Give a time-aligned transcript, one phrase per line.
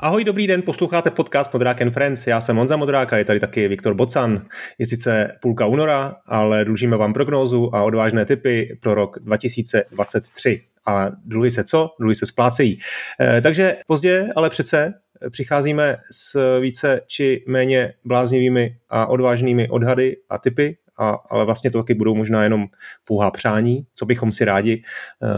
[0.00, 2.26] Ahoj, dobrý den, posloucháte podcast Modrák and Friends.
[2.26, 4.46] Já jsem Honza Modrák a je tady taky Viktor Bocan.
[4.78, 10.62] Je sice půlka února, ale dlužíme vám prognózu a odvážné typy pro rok 2023.
[10.86, 11.90] A dluhy se co?
[12.00, 12.78] Dluhy se splácejí.
[13.20, 14.94] E, takže pozdě, ale přece
[15.30, 21.78] přicházíme s více či méně bláznivými a odvážnými odhady a typy, a, ale vlastně to
[21.78, 22.66] taky budou možná jenom
[23.04, 24.82] pouhá přání, co bychom si rádi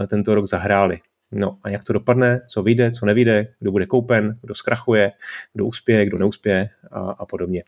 [0.03, 0.99] e, tento rok zahráli.
[1.31, 5.11] No a jak to dopadne, co vyjde, co nevyjde, kdo bude koupen, kdo zkrachuje,
[5.53, 7.63] kdo uspěje, kdo neuspěje a, a podobně.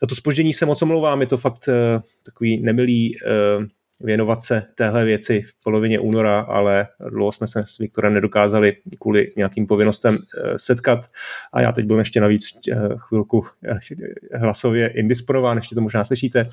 [0.00, 3.64] Za to spoždění se moc omlouvám, je to fakt uh, takový nemilý uh,
[4.00, 9.32] věnovat se téhle věci v polovině února, ale dlouho jsme se s Viktorem nedokázali kvůli
[9.36, 11.10] nějakým povinnostem eh, setkat
[11.52, 16.48] a já teď byl ještě navíc eh, chvilku eh, hlasově indisponován, ještě to možná slyšíte.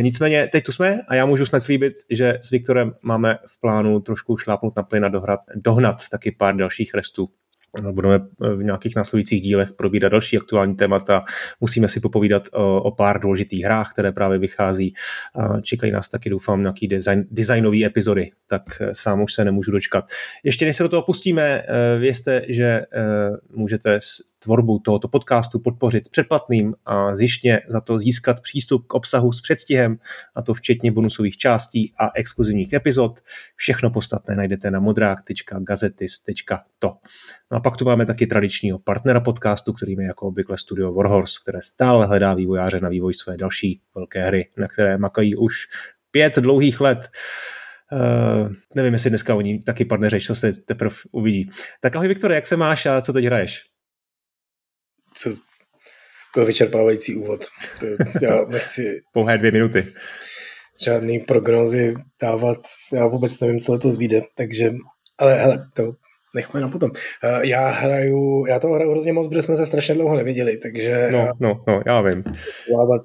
[0.00, 4.00] Nicméně teď tu jsme a já můžu snad slíbit, že s Viktorem máme v plánu
[4.00, 7.28] trošku šlápnout na plyn a dohnat, dohnat taky pár dalších restů
[7.90, 11.24] Budeme v nějakých následujících dílech probídat další aktuální témata.
[11.60, 14.94] Musíme si popovídat o, o pár důležitých hrách, které právě vychází.
[15.62, 20.04] Čekají nás taky, doufám, nějaký design, designové epizody, tak eh, sám už se nemůžu dočkat.
[20.44, 22.86] Ještě než se do toho pustíme, eh, vězte, že eh,
[23.50, 23.98] můžete
[24.38, 29.98] tvorbu tohoto podcastu podpořit předplatným a zjištně za to získat přístup k obsahu s předstihem,
[30.34, 33.20] a to včetně bonusových částí a exkluzivních epizod.
[33.56, 36.96] Všechno podstatné najdete na modrák.gazetis.to.
[37.50, 41.38] No a pak tu máme taky tradičního partnera podcastu, kterým je jako obvykle studio Warhorse,
[41.42, 45.54] které stále hledá vývojáře na vývoj své další velké hry, na které makají už
[46.10, 47.08] pět dlouhých let.
[47.92, 51.50] Uh, nevím, jestli dneska oni taky padne řeč, co se teprve uvidí.
[51.80, 53.64] Tak ahoj Viktore, jak se máš a co teď hraješ?
[55.18, 55.30] Co
[56.34, 57.44] byl vyčerpávající úvod.
[58.22, 59.00] Já nechci...
[59.12, 59.86] Pouhé dvě minuty.
[60.84, 62.58] Žádný prognózy dávat,
[62.92, 64.70] já vůbec nevím, co letos vyjde, takže,
[65.18, 65.92] ale hele, to
[66.34, 66.90] nechme na potom.
[67.24, 71.08] Eh, já hraju, já to hraju hrozně moc, protože jsme se strašně dlouho neviděli, takže...
[71.12, 72.24] No, no, no, já vím.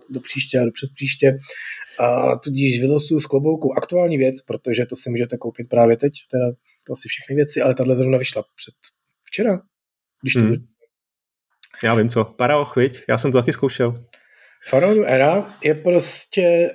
[0.09, 1.37] do příště a do přes příště.
[1.99, 6.45] A tudíž vylosuju z klobouku aktuální věc, protože to si můžete koupit právě teď, teda
[6.83, 8.73] to asi všechny věci, ale tahle zrovna vyšla před
[9.23, 9.61] včera,
[10.21, 10.55] když to hmm.
[11.83, 12.23] Já vím co.
[12.25, 13.03] Paraoch, viď?
[13.09, 13.95] Já jsem to taky zkoušel.
[14.69, 16.71] Faraonu Era je prostě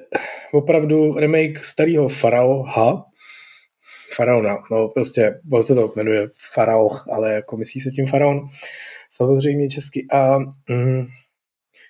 [0.53, 3.05] opravdu remake starého Faraoha.
[4.17, 8.41] Faraona, no prostě, on se to jmenuje Faraoch, ale jako myslí se tím Faraon,
[9.11, 10.07] samozřejmě česky.
[10.13, 10.39] A
[10.71, 11.07] mm,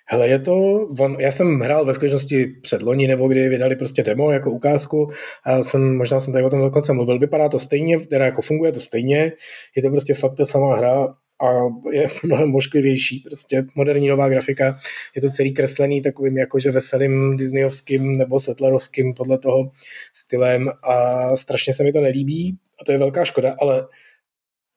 [0.07, 0.55] hele, je to,
[0.99, 5.09] on, já jsem hrál ve skutečnosti před loni, nebo kdy vydali prostě demo jako ukázku
[5.45, 8.71] a jsem, možná jsem tady o tom dokonce mluvil, vypadá to stejně, teda jako funguje
[8.71, 9.31] to stejně,
[9.75, 11.07] je to prostě fakt ta samá hra,
[11.41, 11.51] a
[11.91, 14.79] je mnohem vošklivější, prostě moderní nová grafika,
[15.15, 19.71] je to celý kreslený takovým jakože veselým disneyovským nebo settlerovským podle toho
[20.13, 23.87] stylem a strašně se mi to nelíbí a to je velká škoda, ale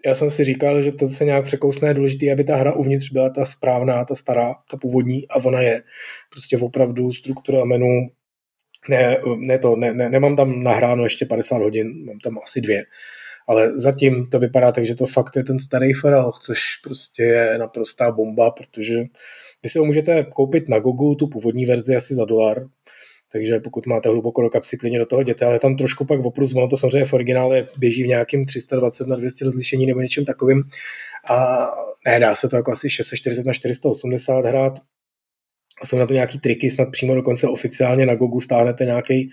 [0.06, 3.12] já jsem si říkal, že to se nějak překousne je důležité, aby ta hra uvnitř
[3.12, 5.82] byla ta správná, ta stará, ta původní a ona je
[6.30, 8.08] prostě opravdu struktura menu
[8.88, 12.84] ne, ne to, ne, ne, nemám tam nahráno ještě 50 hodin, mám tam asi dvě
[13.48, 17.58] ale zatím to vypadá tak, že to fakt je ten starý Feral, což prostě je
[17.58, 19.04] naprostá bomba, protože
[19.62, 22.66] vy si ho můžete koupit na Gogu, tu původní verzi asi za dolar,
[23.32, 26.54] takže pokud máte hluboko do kapsy, klidně do toho jděte, ale tam trošku pak oprus,
[26.54, 30.62] ono to samozřejmě v originále běží v nějakým 320 na 200 rozlišení nebo něčem takovým
[31.28, 31.66] a
[32.06, 34.78] ne, dá se to jako asi 640 na 480 hrát.
[35.84, 39.30] Jsou na to nějaký triky, snad přímo dokonce oficiálně na Gogu stáhnete nějaký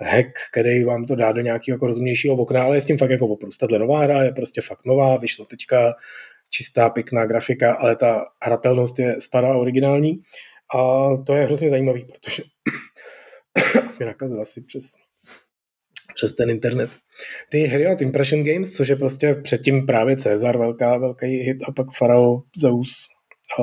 [0.00, 3.10] hack, který vám to dá do nějakého jako rozumnějšího okna, ale je s tím fakt
[3.10, 3.56] jako oprus.
[3.56, 5.94] Tahle nová hra je prostě fakt nová, vyšla teďka,
[6.50, 10.22] čistá, pěkná grafika, ale ta hratelnost je stará a originální
[10.74, 12.42] a to je hrozně zajímavý, protože
[13.90, 14.84] jsme nakazil asi přes,
[16.14, 16.90] přes ten internet.
[17.50, 21.72] Ty hry od Impression Games, což je prostě předtím právě Cezar, velká, velký hit a
[21.72, 23.08] pak Farao, Zeus
[23.60, 23.62] a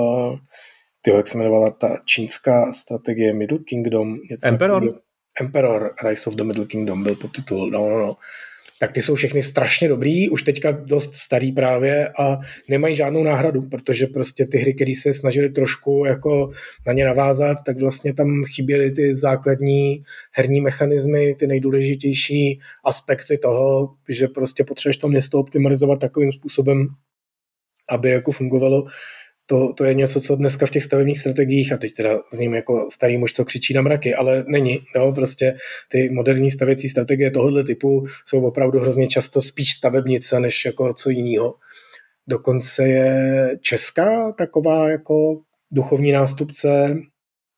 [1.02, 4.18] tyho, jak se jmenovala ta čínská strategie Middle Kingdom.
[4.44, 4.82] Emperor?
[4.82, 5.02] Takový,
[5.42, 8.18] Emperor Rise of the Middle Kingdom byl podtitul, no, no, no.
[8.80, 12.40] Tak ty jsou všechny strašně dobrý, už teďka dost starý právě a
[12.70, 16.52] nemají žádnou náhradu, protože prostě ty hry, které se snažili trošku jako
[16.88, 23.94] na ně navázat, tak vlastně tam chyběly ty základní herní mechanismy, ty nejdůležitější aspekty toho,
[24.10, 26.88] že prostě potřebuješ to město optimalizovat takovým způsobem,
[27.90, 28.86] aby jako fungovalo
[29.52, 32.54] to, to je něco, co dneska v těch stavebních strategiích, a teď teda s ním
[32.54, 34.80] jako starý muž, co křičí na mraky, ale není.
[34.96, 35.58] Jo, prostě
[35.90, 41.10] ty moderní stavěcí strategie tohoto typu jsou opravdu hrozně často spíš stavebnice, než jako co
[41.10, 41.56] jiného.
[42.28, 46.98] Dokonce je česká taková jako duchovní nástupce,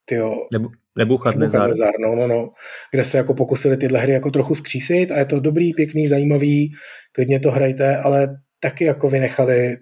[0.05, 1.91] tyjo, Nebo, Nebuchadnezzar.
[1.99, 2.49] no, no, no,
[2.91, 6.73] kde se jako pokusili tyhle hry jako trochu skřísit a je to dobrý, pěkný, zajímavý,
[7.11, 9.77] klidně to hrajte, ale taky jako vynechali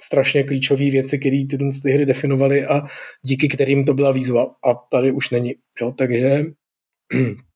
[0.00, 2.82] strašně klíčové věci, které ty, ty hry definovaly a
[3.22, 5.54] díky kterým to byla výzva a tady už není.
[5.80, 5.92] Jo?
[5.92, 6.44] Takže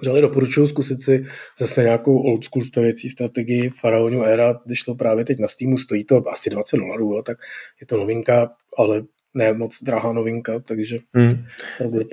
[0.00, 1.24] Vřele doporučuji zkusit si
[1.58, 6.04] zase nějakou old school stavěcí strategii Faraonu Era, když to právě teď na Steamu stojí
[6.04, 7.38] to asi 20 dolarů, tak
[7.80, 9.02] je to novinka, ale
[9.34, 11.44] ne moc drahá novinka, takže hmm.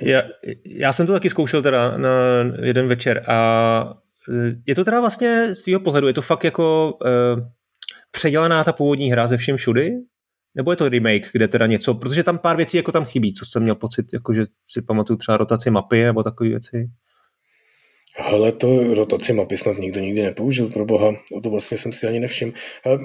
[0.02, 0.22] já,
[0.64, 2.10] já jsem to taky zkoušel teda na
[2.62, 3.98] jeden večer a
[4.28, 7.46] e, je to teda vlastně z tvého pohledu, je to fakt jako uh,
[8.14, 9.90] předělaná ta původní hra ze všem všudy?
[10.54, 13.44] Nebo je to remake, kde teda něco, protože tam pár věcí jako tam chybí, co
[13.44, 16.90] jsem měl pocit, jako že si pamatuju třeba rotaci mapy nebo takové věci?
[18.18, 22.06] Ale to rotaci mapy snad nikdo nikdy nepoužil, pro boha, o to vlastně jsem si
[22.06, 22.52] ani nevšiml.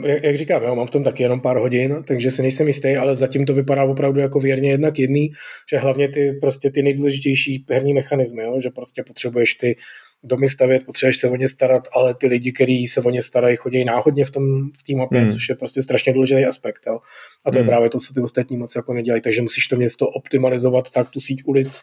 [0.03, 2.97] Jak, jak říkám, já mám v tom taky jenom pár hodin, takže si nejsem jistý,
[2.97, 5.31] ale zatím to vypadá opravdu jako věrně jednak jedný,
[5.71, 8.59] že hlavně ty prostě ty nejdůležitější herní mechanismy, jo?
[8.59, 9.75] že prostě potřebuješ ty
[10.23, 13.55] domy stavět, potřebuješ se o ně starat, ale ty lidi, kteří se o ně starají,
[13.55, 15.29] chodí náhodně v tom v té mapě, hmm.
[15.29, 16.81] což je prostě strašně důležitý aspekt.
[16.87, 16.99] Jo?
[17.45, 17.65] A to hmm.
[17.65, 21.09] je právě to, co ty ostatní moc jako nedělají, takže musíš to město optimalizovat tak,
[21.09, 21.81] tu síť ulic,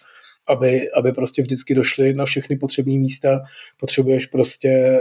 [0.48, 3.40] aby, aby prostě vždycky došli na všechny potřebné místa.
[3.80, 5.00] Potřebuješ prostě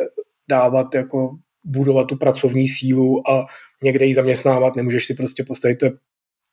[0.49, 3.45] dávat jako budovat tu pracovní sílu a
[3.83, 5.83] někde ji zaměstnávat, nemůžeš si prostě postavit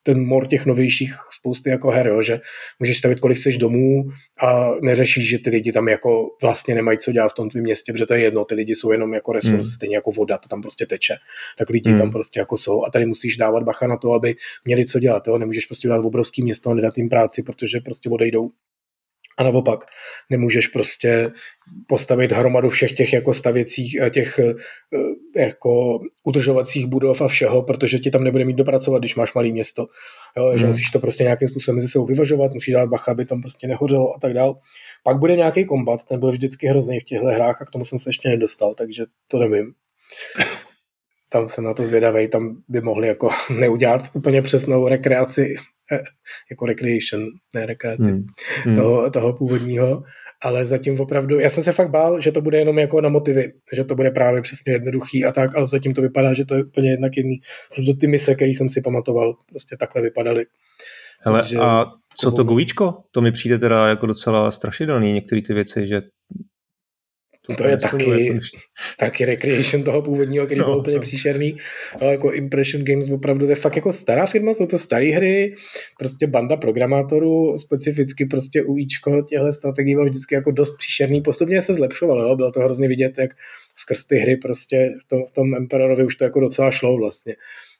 [0.02, 2.40] ten mor těch novějších spousty jako her, jo, že
[2.80, 4.04] můžeš stavit kolik chceš domů
[4.42, 7.92] a neřešíš, že ty lidi tam jako vlastně nemají co dělat v tom tvém městě,
[7.92, 9.72] protože to je jedno, ty lidi jsou jenom jako resurs, mm.
[9.72, 11.16] stejně jako voda, to tam prostě teče,
[11.58, 11.98] tak lidi mm.
[11.98, 14.34] tam prostě jako jsou a tady musíš dávat bacha na to, aby
[14.64, 18.10] měli co dělat, jo, nemůžeš prostě dělat obrovský město a nedat jim práci, protože prostě
[18.10, 18.50] odejdou
[19.38, 19.84] a naopak,
[20.30, 21.30] nemůžeš prostě
[21.86, 24.54] postavit hromadu všech těch jako stavěcích, eh, těch eh,
[25.36, 29.86] jako udržovacích budov a všeho, protože ti tam nebude mít dopracovat, když máš malé město.
[30.36, 30.58] Jo, hmm.
[30.58, 33.68] že musíš to prostě nějakým způsobem mezi sebou vyvažovat, musíš dát bacha, aby tam prostě
[33.68, 34.58] nehořelo a tak dál.
[35.04, 37.98] Pak bude nějaký kombat, ten byl vždycky hrozný v těchto hrách a k tomu jsem
[37.98, 39.72] se ještě nedostal, takže to nevím.
[41.28, 45.54] tam jsem na to zvědavý, tam by mohli jako neudělat úplně přesnou rekreaci
[46.50, 48.26] jako recreation, ne rekreaci hmm.
[48.64, 48.76] Hmm.
[48.76, 50.02] Toho, toho původního,
[50.42, 53.52] ale zatím opravdu, já jsem se fakt bál, že to bude jenom jako na motivy,
[53.72, 56.64] že to bude právě přesně jednoduchý a tak, ale zatím to vypadá, že to je
[56.64, 57.40] úplně jednak jiný.
[57.72, 60.44] Jsou to ty mise, které jsem si pamatoval, prostě takhle vypadaly.
[61.24, 61.86] Hele, Takže a
[62.20, 62.94] co to govíčko?
[63.10, 66.02] To mi přijde teda jako docela strašidelný, některé ty věci, že
[67.46, 68.40] to, to je taky, jako
[68.98, 71.02] taky recreation toho původního, který no, byl úplně no.
[71.02, 71.56] příšerný,
[72.00, 75.54] ale jako Impression Games opravdu, to je fakt jako stará firma, jsou to staré hry,
[75.98, 81.74] prostě banda programátorů, specificky prostě UIčko těchto strategií bylo vždycky jako dost příšerný, postupně se
[81.74, 82.36] zlepšovalo, jo?
[82.36, 83.30] bylo to hrozně vidět, jak
[83.76, 87.34] skrz ty hry prostě v tom, v tom Emperorovi už to jako docela šlo vlastně.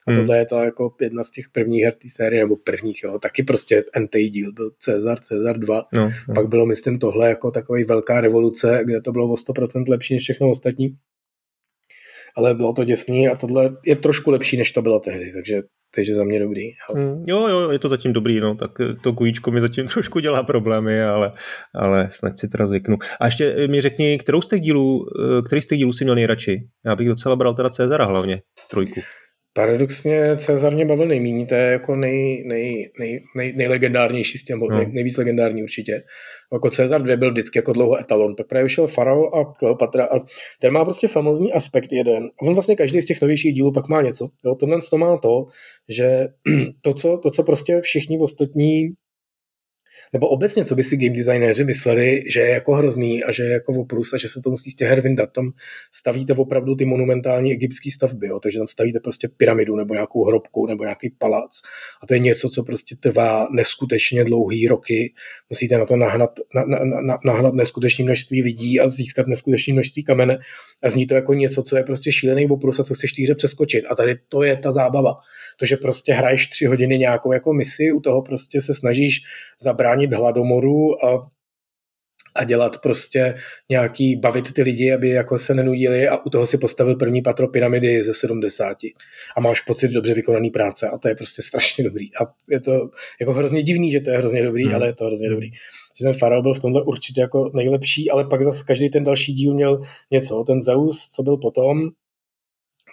[0.06, 0.20] A hmm.
[0.20, 3.18] tohle je to jako jedna z těch prvních her té série, nebo prvních, jo.
[3.18, 5.84] Taky prostě NT díl byl Cezar, Cezar 2.
[5.94, 6.34] No, no.
[6.34, 10.22] Pak bylo, myslím, tohle jako takový velká revoluce, kde to bylo o 100% lepší než
[10.22, 10.96] všechno ostatní.
[12.36, 15.62] Ale bylo to děsný a tohle je trošku lepší, než to bylo tehdy, takže
[15.94, 16.62] takže za mě dobrý.
[16.94, 18.70] Hmm, jo, jo, je to zatím dobrý, no, tak
[19.02, 21.32] to kujíčko mi zatím trošku dělá problémy, ale,
[21.74, 22.96] ale snad si teda zvyknu.
[23.20, 25.06] A ještě mi řekni, kterou z těch dílů,
[25.38, 26.60] eh, který z těch dílů si měl nejradši?
[26.86, 28.40] Já bych docela bral teda Cezara hlavně,
[28.70, 29.00] trojku.
[29.54, 34.56] Paradoxně Cezar mě bavil nejméně, to je jako nej, nej, nej, nej, nejlegendárnější z těch,
[34.56, 34.66] no.
[34.76, 36.02] nej, nejvíc legendární určitě.
[36.52, 40.20] Jako Cezar 2 byl vždycky jako dlouho etalon, pak právě vyšel Farao a Kleopatra a
[40.60, 42.30] ten má prostě famozní aspekt jeden.
[42.42, 44.28] On vlastně každý z těch novějších dílů pak má něco.
[44.44, 45.46] Jo, tohle to má to,
[45.88, 46.26] že
[46.82, 48.88] to co, to, co prostě všichni ostatní
[50.12, 53.50] nebo obecně, co by si game designéři mysleli, že je jako hrozný a že je
[53.50, 55.32] jako oprus a že se to musí z těch her vyndat.
[55.32, 55.52] Tam
[55.94, 58.40] stavíte opravdu ty monumentální egyptské stavby, jo?
[58.40, 61.60] takže tam stavíte prostě pyramidu nebo nějakou hrobku nebo nějaký palác.
[62.02, 65.12] A to je něco, co prostě trvá neskutečně dlouhý roky.
[65.50, 70.04] Musíte na to nahnat, na, na, na, nahnat neskutečné množství lidí a získat neskutečné množství
[70.04, 70.38] kamene.
[70.82, 73.84] A zní to jako něco, co je prostě šílený oprus a co chceš týře přeskočit.
[73.90, 75.14] A tady to je ta zábava.
[75.56, 79.20] To, že prostě hraješ tři hodiny nějakou jako misi, u toho prostě se snažíš
[79.62, 81.32] zabránit zabránit hladomoru a
[82.34, 83.34] a dělat prostě
[83.70, 87.48] nějaký, bavit ty lidi, aby jako se nenudili a u toho si postavil první patro
[87.48, 88.76] pyramidy ze 70
[89.36, 92.90] a máš pocit dobře vykonaný práce a to je prostě strašně dobrý a je to
[93.20, 94.74] jako hrozně divný, že to je hrozně dobrý, hmm.
[94.74, 95.50] ale je to hrozně dobrý.
[95.98, 99.32] Že ten Farao byl v tomhle určitě jako nejlepší, ale pak zase každý ten další
[99.32, 99.80] díl měl
[100.10, 100.44] něco.
[100.46, 101.90] Ten Zeus, co byl potom,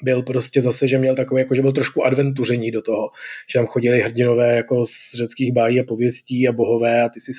[0.04, 3.10] byl prostě zase, že měl takový, jako že byl trošku adventuření do toho,
[3.54, 7.32] že tam chodili hrdinové jako z řeckých bájí a pověstí a bohové a ty si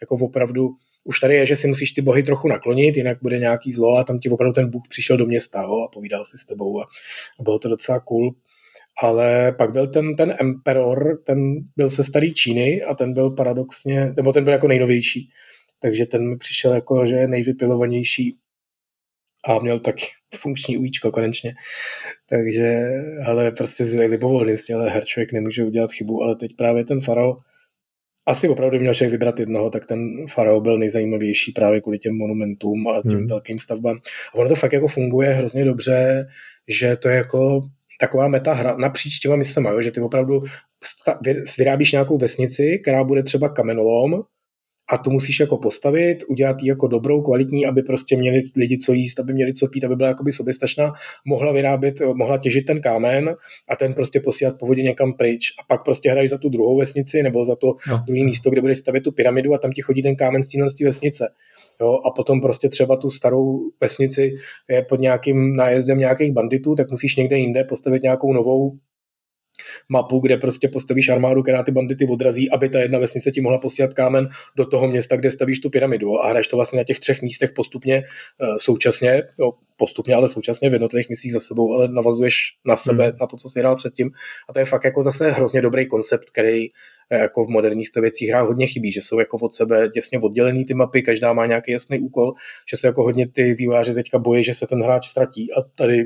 [0.00, 0.68] jako opravdu
[1.08, 4.04] už tady je, že si musíš ty bohy trochu naklonit, jinak bude nějaký zlo a
[4.04, 6.86] tam ti opravdu ten bůh přišel do města jo, a povídal si s tebou a,
[7.40, 8.34] a bylo to docela cool.
[9.02, 11.38] Ale pak byl ten, ten emperor, ten
[11.76, 15.30] byl se starý Číny a ten byl paradoxně, nebo ten byl jako nejnovější.
[15.80, 18.36] Takže ten mi přišel jako, že je nejvypilovanější
[19.48, 19.96] a měl tak
[20.34, 21.54] funkční ujíčko konečně.
[22.30, 22.88] Takže,
[23.26, 27.00] ale prostě z libovolný z těchto her člověk nemůže udělat chybu, ale teď právě ten
[27.00, 27.36] Faro,
[28.26, 32.88] asi opravdu měl člověk vybrat jednoho, tak ten Faro byl nejzajímavější právě kvůli těm monumentům
[32.88, 33.26] a těm hmm.
[33.26, 33.96] velkým stavbám.
[34.34, 36.26] A ono to fakt jako funguje hrozně dobře,
[36.68, 37.60] že to je jako
[38.00, 39.82] taková meta hra napříč těma myslema, jo?
[39.82, 40.42] že ty opravdu
[41.58, 44.22] vyrábíš nějakou vesnici, která bude třeba kamenolom,
[44.92, 48.92] a tu musíš jako postavit, udělat ji jako dobrou, kvalitní, aby prostě měli lidi co
[48.92, 50.92] jíst, aby měli co pít, aby byla jakoby soběstačná,
[51.24, 53.36] mohla vyrábět, mohla těžit ten kámen
[53.68, 56.78] a ten prostě posílat po vodě někam pryč a pak prostě hraješ za tu druhou
[56.78, 58.02] vesnici nebo za to no.
[58.06, 60.84] druhé místo, kde budeš stavět tu pyramidu a tam ti chodí ten kámen z té
[60.84, 61.28] vesnice.
[61.80, 64.34] Jo, a potom prostě třeba tu starou vesnici
[64.68, 68.78] je pod nějakým nájezdem nějakých banditů, tak musíš někde jinde postavit nějakou novou
[69.88, 73.58] mapu, kde prostě postavíš armádu, která ty bandity odrazí, aby ta jedna vesnice ti mohla
[73.58, 76.20] posílat kámen do toho města, kde stavíš tu pyramidu.
[76.20, 78.04] A hraješ to vlastně na těch třech místech postupně
[78.40, 79.22] uh, současně,
[79.78, 83.16] postupně, ale současně v jednotlivých misích za sebou, ale navazuješ na sebe, hmm.
[83.20, 84.10] na to, co jsi hrál předtím.
[84.48, 86.66] A to je fakt jako zase hrozně dobrý koncept, který
[87.10, 90.64] eh, jako v moderních stavěcích hrách hodně chybí, že jsou jako od sebe těsně oddělený
[90.64, 92.32] ty mapy, každá má nějaký jasný úkol,
[92.70, 96.04] že se jako hodně ty vývojáři teďka bojí, že se ten hráč ztratí a tady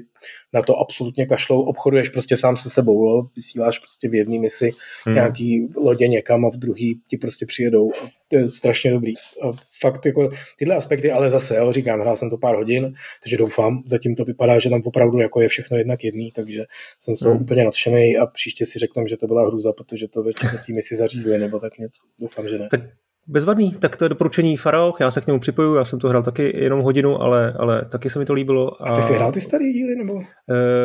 [0.52, 3.22] na to absolutně kašlou, obchoduješ prostě sám se sebou, jo?
[3.36, 4.70] vysíláš prostě v jedné misi
[5.04, 5.14] hmm.
[5.14, 7.92] nějaký lodě někam a v druhý ti prostě přijedou.
[7.92, 9.14] A to je strašně dobrý.
[9.16, 13.36] A fakt jako tyhle aspekty, ale zase, jo, říkám, hrál jsem to pár hodin, takže
[13.36, 16.64] doufám, zatím to vypadá, že tam opravdu jako je všechno jednak jedný, takže
[16.98, 17.42] jsem z toho hmm.
[17.42, 20.32] úplně nadšený a příště si řeknu, že to byla hruza, protože to ve
[20.66, 22.02] tím si zařízli nebo tak něco.
[22.20, 22.68] Doufám, že ne.
[22.70, 22.80] Tak
[23.26, 26.22] Bezvadný, tak to je doporučení Faroch, já se k němu připoju, já jsem to hrál
[26.22, 28.82] taky jenom hodinu, ale, ale taky se mi to líbilo.
[28.82, 30.14] A, a ty jsi hrál ty staré díly, nebo?
[30.14, 30.24] Uh,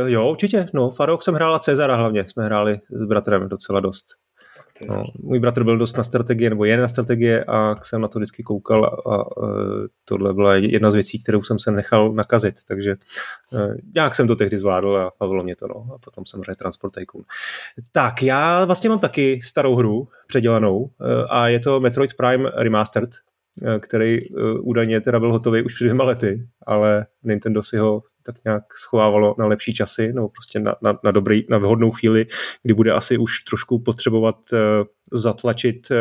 [0.05, 4.05] jo, určitě, no, Faroch jsem hrál a Cezara hlavně, jsme hráli s bratrem docela dost.
[4.89, 8.19] No, můj bratr byl dost na strategie, nebo je na strategie a jsem na to
[8.19, 9.25] vždycky koukal a, a,
[10.05, 12.97] tohle byla jedna z věcí, kterou jsem se nechal nakazit, takže a,
[13.95, 16.93] nějak jsem to tehdy zvládl a bavilo mě to, no, a potom jsem hraje Transport
[16.93, 17.23] Tycoon.
[17.91, 20.89] Tak, já vlastně mám taky starou hru předělanou
[21.29, 23.09] a je to Metroid Prime Remastered,
[23.79, 24.19] který
[24.61, 29.35] údajně teda byl hotový už před dvěma lety, ale Nintendo si ho tak nějak schovávalo
[29.39, 32.25] na lepší časy, nebo prostě na, na, na, dobrý, na vhodnou chvíli,
[32.63, 34.59] kdy bude asi už trošku potřebovat uh,
[35.11, 35.97] zatlačit uh,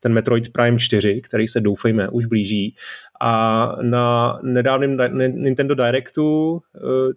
[0.00, 2.76] ten Metroid Prime 4, který se doufejme už blíží.
[3.20, 4.98] A na nedávném
[5.34, 6.60] Nintendo Directu uh,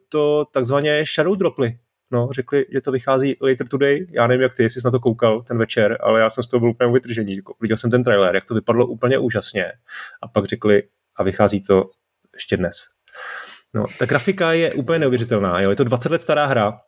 [0.09, 1.77] to takzvaně shadow droply,
[2.11, 4.07] No, řekli, že to vychází later today.
[4.11, 6.59] Já nevím, jak ty, jsi na to koukal ten večer, ale já jsem z toho
[6.59, 7.39] byl úplně vytržení.
[7.61, 9.71] Viděl jsem ten trailer, jak to vypadlo úplně úžasně.
[10.21, 10.83] A pak řekli,
[11.15, 11.89] a vychází to
[12.33, 12.77] ještě dnes.
[13.73, 15.61] No, ta grafika je úplně neuvěřitelná.
[15.61, 15.69] Jo?
[15.69, 16.79] Je to 20 let stará hra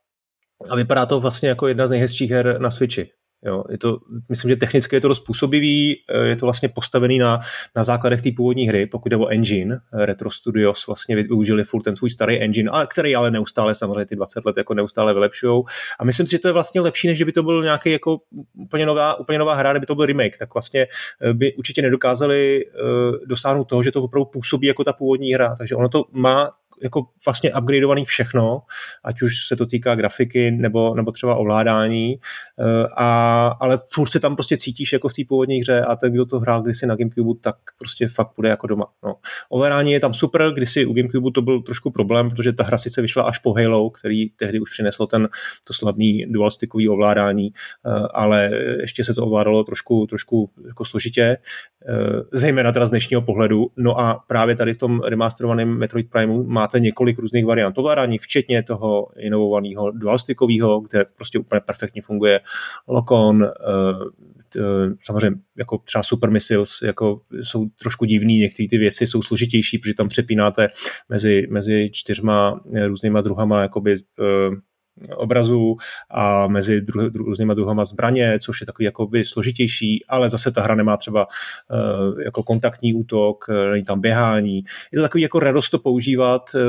[0.69, 3.09] a vypadá to vlastně jako jedna z nejhezčích her na Switchi.
[3.45, 3.98] Jo, je to,
[4.29, 7.39] myslím, že technicky je to dost působivý, eh, je to vlastně postavený na,
[7.75, 9.79] na základech té původní hry, pokud jde o engine.
[9.93, 14.15] Retro Studios vlastně využili furt ten svůj starý engine, ale který ale neustále samozřejmě ty
[14.15, 15.63] 20 let jako neustále vylepšují.
[16.00, 18.17] A myslím si, že to je vlastně lepší, než kdyby to byl nějaký jako
[18.53, 20.88] úplně nová, úplně nová hra, kdyby to byl remake, tak vlastně
[21.21, 25.55] eh, by určitě nedokázali uh, dosáhnout toho, že to opravdu působí jako ta původní hra.
[25.55, 26.50] Takže ono to má
[26.83, 28.62] jako vlastně upgradeovaný všechno,
[29.03, 32.19] ať už se to týká grafiky nebo, nebo třeba ovládání,
[32.59, 36.13] eh, a, ale furt se tam prostě cítíš jako v té původní hře a ten,
[36.13, 38.88] kdo to hrál kdysi na Gamecube, tak prostě fakt bude jako doma.
[39.03, 39.15] No.
[39.50, 43.01] Ovládání je tam super, kdysi u Gamecube to byl trošku problém, protože ta hra sice
[43.01, 45.29] vyšla až po Halo, který tehdy už přineslo ten,
[45.63, 51.98] to slavný dual-stickový ovládání, eh, ale ještě se to ovládalo trošku, trošku jako složitě, eh,
[52.31, 53.67] zejména teda z dnešního pohledu.
[53.77, 58.17] No a právě tady v tom remasterovaném Metroid Prime má máte několik různých variant ovládání,
[58.17, 62.39] včetně toho inovovaného dualstickového, kde prostě úplně perfektně funguje
[62.88, 63.49] Lokon, eh,
[65.01, 69.93] samozřejmě jako třeba Super Missiles jako jsou trošku divný, některé ty věci jsou složitější, protože
[69.93, 70.67] tam přepínáte
[71.09, 73.95] mezi, mezi čtyřma různýma druhama jakoby
[75.03, 75.77] eh, obrazů
[76.10, 80.62] a mezi dru, dru, různýma druhama zbraně, což je takový jakoby složitější, ale zase ta
[80.62, 84.63] hra nemá třeba uh, jako kontaktní útok, uh, není tam běhání.
[84.91, 86.62] Je to takový jako radost to používat, uh,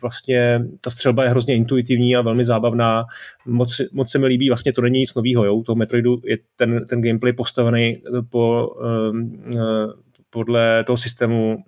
[0.00, 3.04] vlastně ta střelba je hrozně intuitivní a velmi zábavná.
[3.46, 5.54] Moc, moc se mi líbí, vlastně to není nic nového, jo?
[5.54, 9.92] u toho Metroidu je ten, ten gameplay postavený po, uh,
[10.30, 11.58] podle toho systému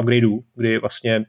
[0.00, 1.24] upgradeů, kdy vlastně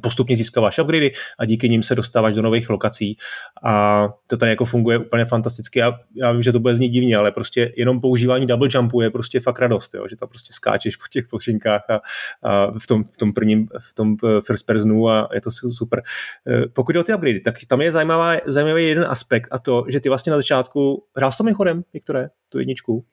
[0.00, 3.16] postupně získáváš upgrady a díky nim se dostáváš do nových lokací
[3.64, 7.16] a to tady jako funguje úplně fantasticky a já vím, že to bude znít divně,
[7.16, 10.08] ale prostě jenom používání double jumpu je prostě fakt radost, jo?
[10.10, 12.00] že tam prostě skáčeš po těch plošinkách a,
[12.42, 16.02] a v, tom, v tom prvním, v tom eh, first personu a je to super.
[16.48, 19.84] Eh, pokud jde o ty upgrady, tak tam je zajímavá, zajímavý jeden aspekt a to,
[19.88, 23.04] že ty vlastně na začátku hrál s tom chodem, Viktore, tu jedničku?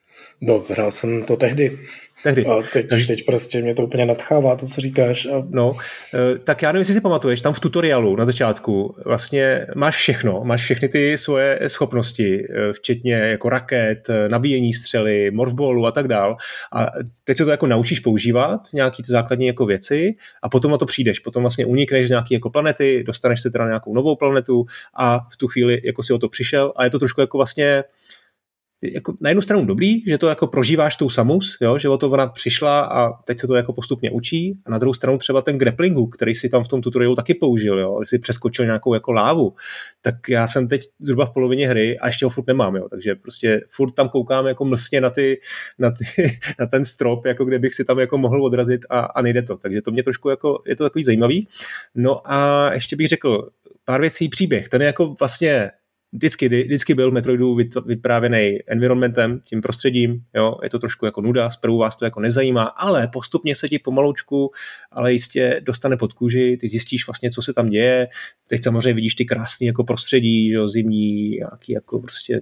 [0.41, 1.79] No, hrál jsem to tehdy.
[2.24, 2.45] Tehdy.
[2.45, 3.07] A teď, Takže...
[3.07, 5.25] teď prostě mě to úplně nadchává, to, co říkáš.
[5.25, 5.47] A...
[5.50, 5.77] No,
[6.13, 10.41] eh, tak já nevím, jestli si pamatuješ, tam v tutoriálu na začátku vlastně máš všechno,
[10.43, 16.07] máš všechny ty svoje schopnosti, eh, včetně jako raket, eh, nabíjení střely, morfballu a tak
[16.07, 16.38] dál.
[16.74, 16.88] A
[17.24, 20.86] teď se to jako naučíš používat, nějaký ty základní jako věci a potom na to
[20.86, 21.19] přijdeš.
[21.19, 25.19] Potom vlastně unikneš z nějaké jako planety, dostaneš se teda na nějakou novou planetu a
[25.33, 27.83] v tu chvíli jako si o to přišel a je to trošku jako vlastně
[28.81, 32.10] jako na jednu stranu dobrý, že to jako prožíváš tou Samus, jo, že o to
[32.10, 34.60] ona přišla a teď se to jako postupně učí.
[34.65, 37.79] A na druhou stranu třeba ten grappling který si tam v tom tutorialu taky použil,
[37.79, 39.53] jo, si přeskočil nějakou jako lávu,
[40.01, 43.15] tak já jsem teď zhruba v polovině hry a ještě ho furt nemám, jo, takže
[43.15, 45.41] prostě furt tam koukám jako mlsně na, ty,
[45.79, 46.05] na, ty,
[46.60, 49.57] na ten strop, jako kde bych si tam jako mohl odrazit a, a nejde to,
[49.57, 51.48] takže to mě trošku jako, je to takový zajímavý.
[51.96, 53.50] No a ještě bych řekl,
[53.86, 55.72] pár věcí příběh, ten je jako vlastně
[56.17, 61.77] vždycky, vždycky byl Metroidu vyprávěný environmentem, tím prostředím, jo, je to trošku jako nuda, zprvu
[61.77, 64.51] vás to jako nezajímá, ale postupně se ti pomaloučku,
[64.91, 68.07] ale jistě dostane pod kůži, ty zjistíš vlastně, co se tam děje,
[68.50, 72.41] teď samozřejmě vidíš ty krásné jako prostředí, jo, zimní, nějaký jako prostě e,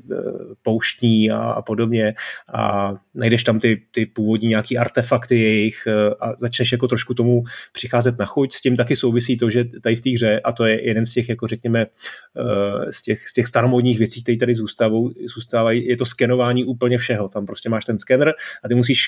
[0.61, 2.13] pouštní a, a podobně.
[2.53, 7.43] A najdeš tam ty, ty původní nějaký artefakty jejich e, a začneš jako trošku tomu
[7.73, 10.65] přicházet na chuť, s tím taky souvisí to, že tady v té hře, a to
[10.65, 14.55] je jeden z těch, jako řekněme, e, z těch, z těch staromodních věcí, které tady
[14.55, 17.29] zůstavou, zůstávají, je to skenování úplně všeho.
[17.29, 19.07] Tam prostě máš ten skener a ty musíš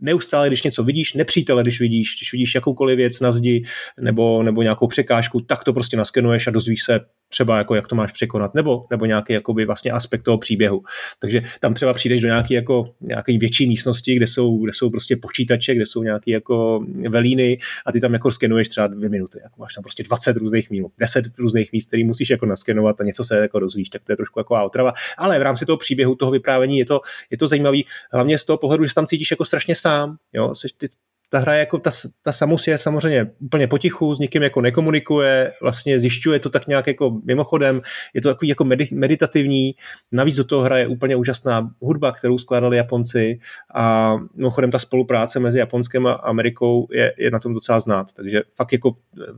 [0.00, 3.62] neustále, když něco vidíš, nepřítele, když vidíš, když vidíš jakoukoliv věc na zdi
[4.00, 7.94] nebo, nebo nějakou překážku, tak to prostě naskenuješ a dozvíš se třeba jako jak to
[7.94, 10.82] máš překonat, nebo, nebo nějaký jakoby vlastně aspekt toho příběhu.
[11.18, 15.16] Takže tam třeba přijdeš do nějaké jako, nějaký větší místnosti, kde jsou, kde jsou prostě
[15.16, 19.38] počítače, kde jsou nějaké jako velíny a ty tam jako skenuješ třeba dvě minuty.
[19.42, 23.04] Jako máš tam prostě 20 různých míst, 10 různých míst, který musíš jako naskenovat a
[23.04, 24.92] něco se jako dozvíš, tak to je trošku jako otrava.
[25.18, 27.00] Ale v rámci toho příběhu, toho vyprávění je to,
[27.30, 30.16] je to zajímavý, hlavně z toho pohledu, že tam cítíš jako strašně sám.
[30.32, 30.52] Jo?
[30.78, 30.88] Ty,
[31.28, 31.90] ta hra jako, ta,
[32.22, 36.86] ta Samus je samozřejmě úplně potichu, s nikým jako nekomunikuje, vlastně zjišťuje to tak nějak
[36.86, 37.80] jako mimochodem,
[38.14, 39.74] je to takový jako meditativní,
[40.12, 43.38] navíc do toho hraje úplně úžasná hudba, kterou skládali Japonci
[43.74, 48.42] a mimochodem ta spolupráce mezi Japonskem a Amerikou je, je na tom docela znát, takže
[48.54, 49.32] fakt jako eh,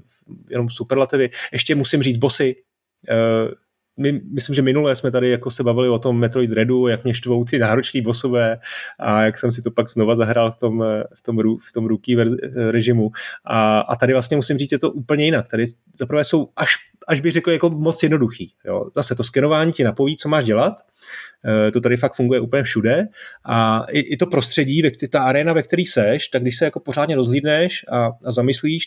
[0.51, 1.31] jenom superlativy.
[1.53, 2.57] Ještě musím říct bosy,
[3.11, 3.66] eh,
[3.97, 7.15] my, myslím, že minule jsme tady jako se bavili o tom Metroid Dreadu, jak mě
[7.15, 8.59] štvou ty nároční bosové
[8.99, 10.85] a jak jsem si to pak znova zahrál v tom,
[11.19, 12.17] v tom, v tom ruky
[12.71, 13.11] režimu.
[13.45, 15.49] A, a tady vlastně musím říct, je to úplně jinak.
[15.49, 16.75] Tady zaprvé jsou až,
[17.09, 18.55] až bych řekl jako moc jednoduchý.
[18.65, 18.85] Jo.
[18.95, 20.75] Zase to skenování ti napoví, co máš dělat.
[21.69, 23.07] E, to tady fakt funguje úplně všude.
[23.45, 26.81] A i, i to prostředí, ve, ta arena, ve který seš, tak když se jako
[26.81, 28.85] pořádně rozhlídneš a, a zamyslíš,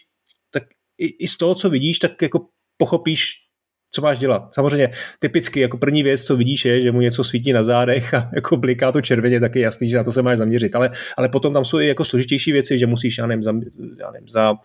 [0.51, 0.63] tak
[0.97, 2.45] i, i z toho, co vidíš, tak jako
[2.77, 3.48] pochopíš,
[3.91, 4.55] co máš dělat.
[4.55, 8.29] Samozřejmě typicky jako první věc, co vidíš, je, že mu něco svítí na zádech a
[8.35, 10.75] jako bliká to červeně, tak je jasný, že na to se máš zaměřit.
[10.75, 13.53] Ale, ale potom tam jsou i jako složitější věci, že musíš, já nevím, za,
[13.99, 14.57] já nevím, za, uh,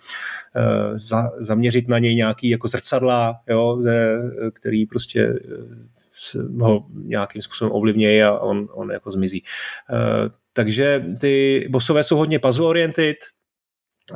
[0.94, 3.82] za, zaměřit na něj nějaký jako zrcadla, jo,
[4.52, 9.42] který prostě uh, ho nějakým způsobem ovlivnějí a on, on jako zmizí.
[9.92, 13.16] Uh, takže ty bosové jsou hodně puzzle oriented,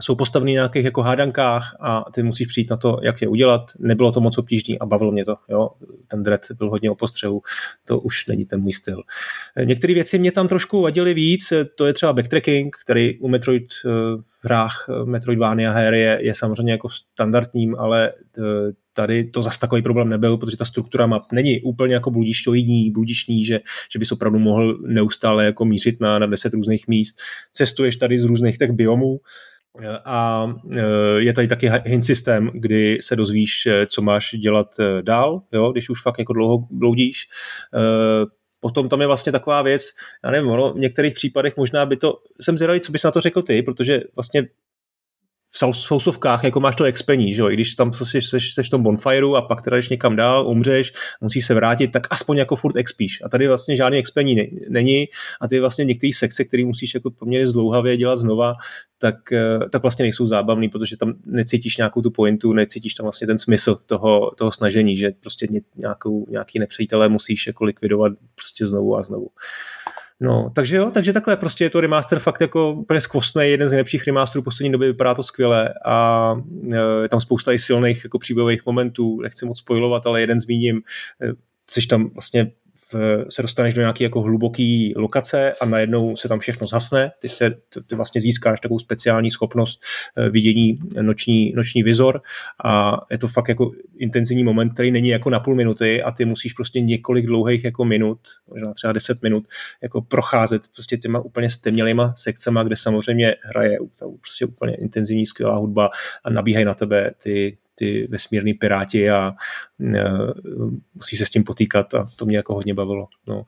[0.01, 3.70] jsou postaveny v nějakých jako hádankách a ty musíš přijít na to, jak je udělat.
[3.79, 5.37] Nebylo to moc obtížné a bavilo mě to.
[5.48, 5.70] Jo?
[6.09, 7.42] Ten dread byl hodně o postřehu,
[7.85, 9.03] to už není ten můj styl.
[9.64, 13.88] Některé věci mě tam trošku vadily víc, to je třeba backtracking, který u Metroid eh,
[14.40, 18.42] hrách eh, Metroidvania her je, je samozřejmě jako standardním, ale eh,
[18.92, 23.44] tady to zas takový problém nebyl, protože ta struktura map není úplně jako bludištoidní, bludišní,
[23.44, 23.61] že,
[23.92, 27.16] že bys opravdu mohl neustále jako mířit na, na deset různých míst.
[27.53, 29.20] Cestuješ tady z různých tak biomů,
[30.05, 30.81] a e,
[31.19, 35.73] je tady taky hint systém, kdy se dozvíš, e, co máš dělat e, dál, jo,
[35.73, 37.29] když už fakt jako dlouho bloudíš.
[38.61, 39.88] Potom tam je vlastně taková věc,
[40.25, 43.21] já nevím, ono, v některých případech možná by to, jsem zvědavý, co bys na to
[43.21, 44.49] řekl ty, protože vlastně
[45.51, 47.51] v sousovkách, jako máš to expení, že jo?
[47.51, 50.49] i když tam seš, seš, seš v tom bonfireu a pak teda jdeš někam dál,
[50.49, 53.19] umřeš, musíš se vrátit, tak aspoň jako furt expíš.
[53.25, 55.07] A tady vlastně žádný expení ne, není
[55.41, 58.55] a ty vlastně některé sekce, které musíš jako poměrně zdlouhavě dělat znova,
[58.99, 63.27] tak, eh, tak vlastně nejsou zábavný, protože tam necítíš nějakou tu pointu, necítíš tam vlastně
[63.27, 68.97] ten smysl toho, toho snažení, že prostě nějakou, nějaký nepřejitelé musíš jako likvidovat prostě znovu
[68.97, 69.29] a znovu.
[70.20, 73.72] No, takže jo, takže takhle prostě je to remaster fakt jako úplně skvostný, jeden z
[73.72, 76.35] nejlepších remasterů poslední doby, vypadá to skvěle a
[76.72, 80.76] e, je tam spousta i silných jako příběhových momentů, nechci moc spojovat, ale jeden zmíním,
[81.22, 81.33] e,
[81.70, 82.52] jsi tam vlastně
[82.92, 87.29] v, se dostaneš do nějaké jako hluboké lokace a najednou se tam všechno zhasne, ty,
[87.29, 87.51] se,
[87.87, 89.81] ty vlastně získáš takovou speciální schopnost
[90.16, 92.20] eh, vidění noční, noční vizor
[92.64, 96.24] a je to fakt jako intenzivní moment, který není jako na půl minuty a ty
[96.24, 99.44] musíš prostě několik dlouhých jako minut, možná třeba 10 minut,
[99.83, 103.79] jako procházet prostě těma úplně stemnělýma sekcema, kde samozřejmě hraje
[104.20, 105.90] prostě úplně intenzivní skvělá hudba
[106.24, 109.33] a nabíhají na tebe ty, ty vesmírní piráti a
[109.95, 110.05] e,
[110.95, 113.09] musí se s tím potýkat a to mě jako hodně bavilo.
[113.27, 113.45] No.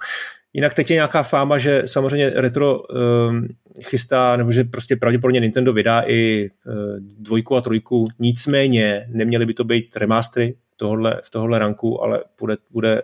[0.53, 3.49] Jinak teď je nějaká fáma, že samozřejmě retro um,
[3.83, 6.75] chystá, nebo že prostě pravděpodobně Nintendo vydá i uh,
[7.19, 12.57] dvojku a trojku, nicméně neměly by to být remastery tohle, v tohohle ranku, ale bude,
[12.71, 13.03] bude,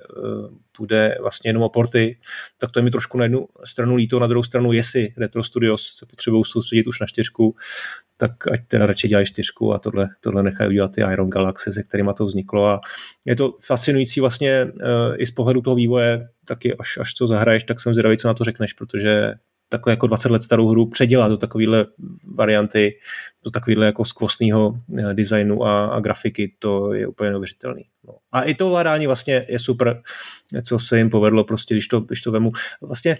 [0.78, 2.18] bude vlastně jenom o porty,
[2.60, 5.96] tak to je mi trošku na jednu stranu líto, na druhou stranu, jestli Retro Studios
[5.96, 7.56] se potřebují soustředit už na čtyřku,
[8.16, 11.82] tak ať teda radši dělají čtyřku a tohle, tohle nechají udělat ty Iron Galaxy, se
[11.82, 12.66] kterými to vzniklo.
[12.66, 12.80] A
[13.24, 17.64] je to fascinující vlastně uh, i z pohledu toho vývoje, taky až, až co zahraješ,
[17.64, 19.32] tak jsem zvědavý, co na to řekneš, protože
[19.68, 21.86] takhle jako 20 let starou hru předělat do takovéhle
[22.34, 22.98] varianty,
[23.44, 27.84] do takovéhle jako skvostného eh, designu a, a grafiky, to je úplně neuvěřitelný.
[28.06, 28.14] No.
[28.32, 30.02] A i to ovládání vlastně je super,
[30.62, 32.52] co se jim povedlo, prostě když to, když to vemu.
[32.80, 33.18] Vlastně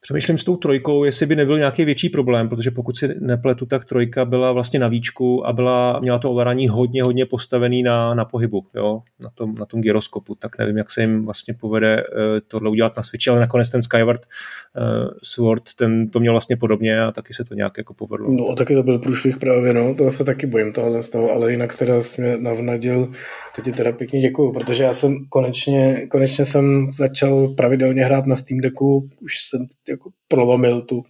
[0.00, 3.84] Přemýšlím s tou trojkou, jestli by nebyl nějaký větší problém, protože pokud si nepletu, tak
[3.84, 8.24] trojka byla vlastně na výčku a byla, měla to ovládání hodně, hodně postavený na, na
[8.24, 12.22] pohybu, jo, na tom, na tom gyroskopu, tak nevím, jak se jim vlastně povede uh,
[12.48, 17.00] tohle udělat na Switchi, ale nakonec ten Skyward uh, Sword, ten to měl vlastně podobně
[17.00, 18.30] a taky se to nějak jako povedlo.
[18.30, 21.30] No a taky to byl průšvih právě, no, to se taky bojím tohle z toho,
[21.30, 23.08] ale jinak teda jsi mě navnadil,
[23.56, 28.36] to ti teda pěkně děkuju, protože já jsem konečně, konečně jsem začal pravidelně hrát na
[28.36, 31.04] Steam Decku, už jsem jako prolomil tu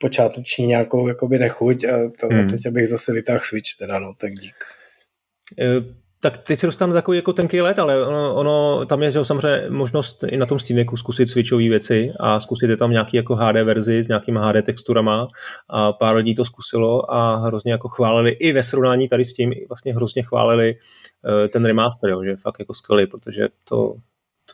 [0.00, 2.48] počáteční nějakou jakoby nechuť a to, hmm.
[2.48, 4.54] teď abych zase vytáhl Switch teda, no, tak dík.
[5.60, 9.24] E, tak teď se dostanu takový jako tenký let, ale ono, ono tam je že
[9.24, 13.34] samozřejmě možnost i na tom Steamu zkusit switchové věci a zkusit je tam nějaký jako
[13.34, 15.28] HD verzi s nějakýma HD texturama
[15.68, 19.52] a pár lidí to zkusilo a hrozně jako chválili i ve srovnání tady s tím
[19.68, 23.94] vlastně hrozně chválili uh, ten remaster, jo, že je fakt jako skvělý, protože to,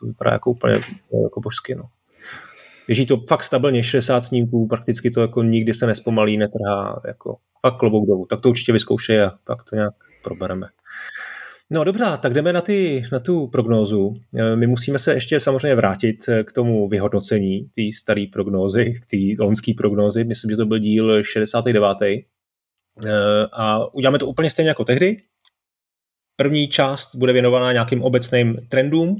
[0.00, 0.80] to vypadá jako úplně
[1.24, 1.84] jako božsky, no.
[2.86, 7.76] Běží to fakt stabilně, 60 snímků, prakticky to jako nikdy se nespomalí, netrhá, jako fakt
[7.76, 8.26] klobouk dolů.
[8.30, 9.94] Tak to určitě vyzkoušej a pak to nějak
[10.24, 10.66] probereme.
[11.70, 14.14] No dobře, tak jdeme na, ty, na tu prognózu.
[14.38, 19.06] Eh, my musíme se ještě samozřejmě vrátit eh, k tomu vyhodnocení té staré prognózy, k
[19.06, 20.24] té loňské prognózy.
[20.24, 21.96] Myslím, že to byl díl 69.
[22.02, 22.22] Eh,
[23.52, 25.16] a uděláme to úplně stejně jako tehdy.
[26.36, 29.16] První část bude věnovaná nějakým obecným trendům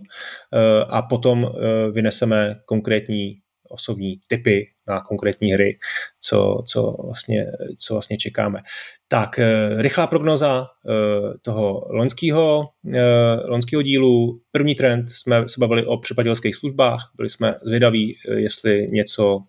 [0.88, 1.50] a potom
[1.92, 3.36] vyneseme konkrétní
[3.74, 5.78] osobní typy na konkrétní hry,
[6.20, 7.44] co, co, vlastně,
[7.78, 8.60] co vlastně čekáme.
[9.08, 14.40] Tak, eh, rychlá prognoza eh, toho loňského, eh, loňského dílu.
[14.52, 19.40] První trend jsme se bavili o přepadilských službách, byli jsme zvědaví, jestli něco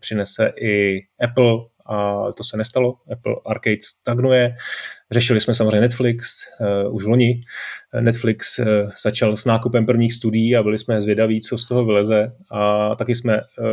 [0.00, 1.56] přinese i Apple
[1.88, 2.94] a to se nestalo.
[3.12, 4.56] Apple Arcade stagnuje.
[5.10, 6.40] Řešili jsme samozřejmě Netflix
[6.86, 7.40] uh, už v loni.
[8.00, 8.66] Netflix uh,
[9.02, 12.32] začal s nákupem prvních studií a byli jsme zvědaví, co z toho vyleze.
[12.50, 13.66] A taky jsme uh,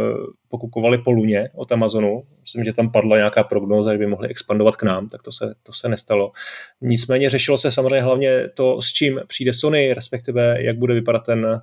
[0.50, 2.24] pokukovali po Luně od Amazonu.
[2.42, 5.54] Myslím, že tam padla nějaká prognóza, že by mohli expandovat k nám, tak to se,
[5.64, 6.32] to se nestalo.
[6.82, 11.46] Nicméně řešilo se samozřejmě hlavně to, s čím přijde Sony, respektive jak bude vypadat ten
[11.46, 11.62] uh,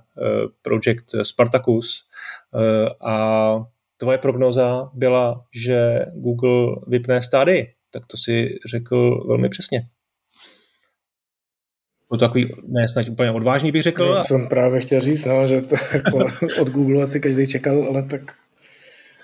[0.61, 2.03] projekt Spartacus.
[2.53, 3.65] Uh, a
[4.01, 9.81] tvoje prognoza byla, že Google vypne stády, tak to si řekl velmi přesně.
[12.09, 14.03] Byl to takový, ne snad úplně odvážný bych řekl.
[14.03, 16.17] Já jsem právě chtěl říct, no, že to jako
[16.61, 18.21] od Google asi každý čekal, ale tak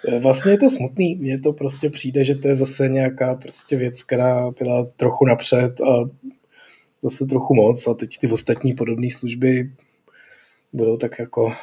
[0.07, 1.15] eh, vlastně je to smutný.
[1.15, 5.81] Mně to prostě přijde, že to je zase nějaká prostě věc, která byla trochu napřed
[5.81, 6.09] a
[7.01, 9.71] zase trochu moc a teď ty ostatní podobné služby
[10.73, 11.53] budou tak jako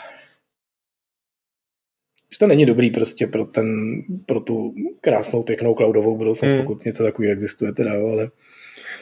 [2.35, 3.66] že to není dobrý prostě pro, ten,
[4.27, 6.61] pro tu krásnou, pěknou cloudovou budoucnost, hmm.
[6.61, 8.31] pokud něco takového existuje teda, ale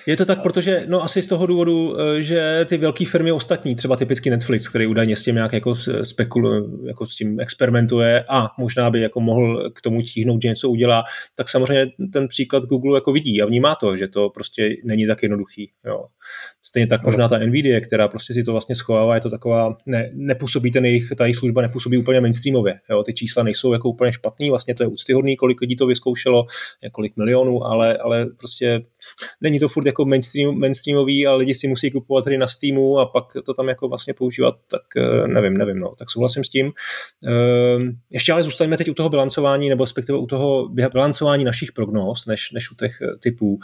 [0.07, 3.75] je to tak, protože no asi z toho důvodu, eh, že ty velké firmy ostatní,
[3.75, 8.49] třeba typicky Netflix, který údajně s tím nějak jako spekuluje, jako s tím experimentuje a
[8.59, 11.05] možná by jako mohl k tomu tíhnout, že něco udělá,
[11.37, 15.23] tak samozřejmě ten příklad Google jako vidí a vnímá to, že to prostě není tak
[15.23, 15.71] jednoduchý.
[15.87, 16.05] Jo.
[16.63, 20.11] Stejně tak možná ta Nvidia, která prostě si to vlastně schovává, je to taková, ne,
[20.15, 22.75] nepůsobí ten jejich, ta jejich služba nepůsobí úplně mainstreamově.
[22.91, 23.03] Jo.
[23.03, 26.47] Ty čísla nejsou jako úplně špatný, vlastně to je úctyhodný, kolik lidí to vyzkoušelo,
[26.93, 28.81] kolik milionů, ale, ale prostě
[29.41, 33.07] není to furt jako mainstream, mainstreamový a lidi si musí kupovat hry na Steamu a
[33.07, 36.73] pak to tam jako vlastně používat, tak eh, nevím, nevím, no, tak souhlasím s tím.
[37.27, 42.27] Ehm, ještě ale zůstaňme teď u toho bilancování, nebo respektive u toho bilancování našich prognóz,
[42.27, 43.59] než, než u těch eh, typů.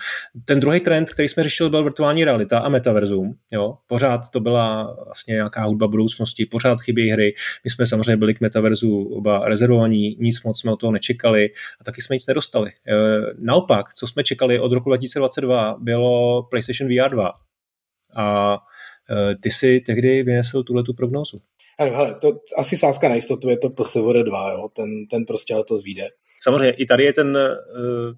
[0.45, 3.35] Ten druhý trend, který jsme řešili, byl virtuální realita a metaverzum.
[3.53, 3.75] Jo?
[3.87, 7.35] Pořád to byla vlastně nějaká hudba budoucnosti, pořád chybí hry.
[7.65, 11.85] My jsme samozřejmě byli k metaverzu oba rezervovaní, nic moc jsme o toho nečekali a
[11.85, 12.71] taky jsme nic nedostali.
[12.87, 17.33] Ehm, naopak, co jsme čekali od roku 2022, bylo PlayStation VR 2.
[18.17, 18.59] A
[19.11, 21.37] eh, ty si tehdy vynesl tuhle tu prognózu.
[21.81, 24.69] Hele, to asi sázka na jistotu je to PSVR 2, jo?
[24.77, 26.09] Ten, ten prostě letos vyjde.
[26.43, 28.15] Samozřejmě, i tady je ten uh,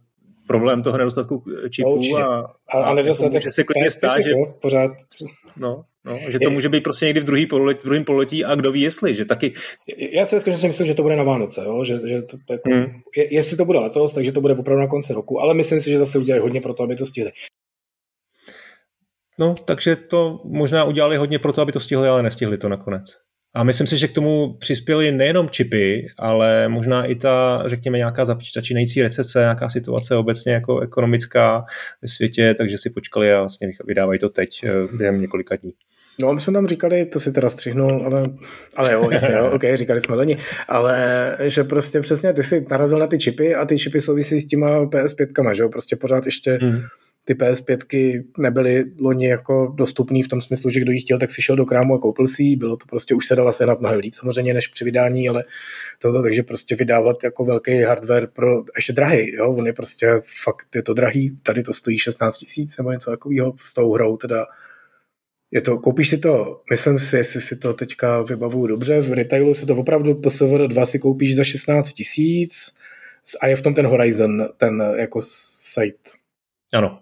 [0.50, 4.90] problém toho nedostatku čipů no, a, a, a nedostatek, může se klidně stát, že, pořád.
[5.56, 8.44] No, no, že to je, může být prostě někdy v druhý pololetí, v druhém pololetí
[8.44, 9.52] a kdo ví jestli, že taky...
[10.12, 11.84] Já si že si myslím, že to bude na Vánoce, jo?
[11.84, 12.86] že, že to, jako, hmm.
[13.16, 15.90] je, jestli to bude letos, takže to bude opravdu na konci roku, ale myslím si,
[15.90, 17.30] že zase udělají hodně pro to, aby to stihli.
[19.38, 23.16] No, takže to možná udělali hodně pro to, aby to stihli, ale nestihli to nakonec.
[23.54, 28.24] A myslím si, že k tomu přispěly nejenom čipy, ale možná i ta, řekněme, nějaká
[28.54, 31.64] začínající recese, nějaká situace obecně jako ekonomická
[32.02, 35.72] ve světě, takže si počkali a vlastně vydávají to teď eh, během několika dní.
[36.20, 38.26] No, my jsme tam říkali, to si teda střihnul, ale,
[38.76, 40.36] ale jo, jasně, jo, ok, říkali jsme leni,
[40.68, 44.46] ale že prostě přesně ty si narazil na ty čipy a ty čipy souvisí s
[44.46, 46.82] těma PS5, že jo, prostě pořád ještě hmm
[47.24, 51.42] ty PS5 nebyly loni jako dostupný v tom smyslu, že kdo ji chtěl, tak si
[51.42, 52.56] šel do krámu a koupil si ji.
[52.56, 55.44] Bylo to prostě, už se dala sehnat mnohem líp samozřejmě než při vydání, ale
[55.98, 60.66] toto, takže prostě vydávat jako velký hardware pro, ještě drahý, jo, on je prostě fakt,
[60.74, 64.46] je to drahý, tady to stojí 16 tisíc nebo něco takového s tou hrou, teda
[65.50, 69.54] je to, koupíš si to, myslím si, jestli si to teďka vybavuju dobře, v retailu
[69.54, 72.76] si to opravdu PSVR 2 si koupíš za 16 tisíc
[73.40, 76.10] a je v tom ten Horizon, ten jako site.
[76.72, 77.00] Ano,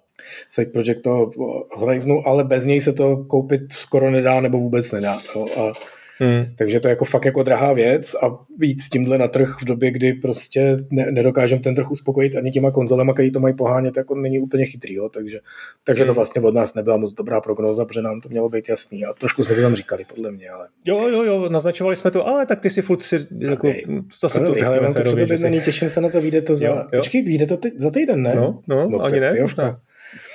[0.49, 1.31] side project toho
[1.75, 5.19] Horizonu, ale bez něj se to koupit skoro nedá nebo vůbec nedá.
[5.35, 5.47] Jo.
[5.59, 5.73] A
[6.21, 6.47] Hmm.
[6.57, 9.65] Takže to je jako fakt jako drahá věc a být s tímhle na trh v
[9.65, 13.97] době, kdy prostě ne, nedokážeme ten trh uspokojit ani těma konzolema, který to mají pohánět,
[13.97, 14.95] jako není úplně chytrý.
[14.95, 15.09] Jo.
[15.09, 15.39] Takže,
[15.85, 16.11] takže hmm.
[16.11, 19.05] to vlastně od nás nebyla moc dobrá prognoza, protože nám to mělo být jasný.
[19.05, 20.49] A trošku jsme to tam říkali, podle mě.
[20.49, 20.69] Ale...
[20.87, 23.83] Jo, jo, jo, naznačovali jsme to, ale tak ty si furt si, jako, okay.
[24.21, 26.75] to se to ale mám to předobědnaný, těším se na to, vyjde to za, jo,
[26.93, 27.01] jo.
[27.01, 28.35] počkej, vyjde to teď, za týden, ne?
[28.35, 29.81] No, no, no ani ne, možná.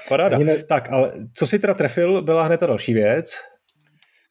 [0.10, 0.38] Paráda.
[0.38, 0.64] Ne...
[0.64, 3.40] Tak, ale co si teda trefil, byla hned ta další věc.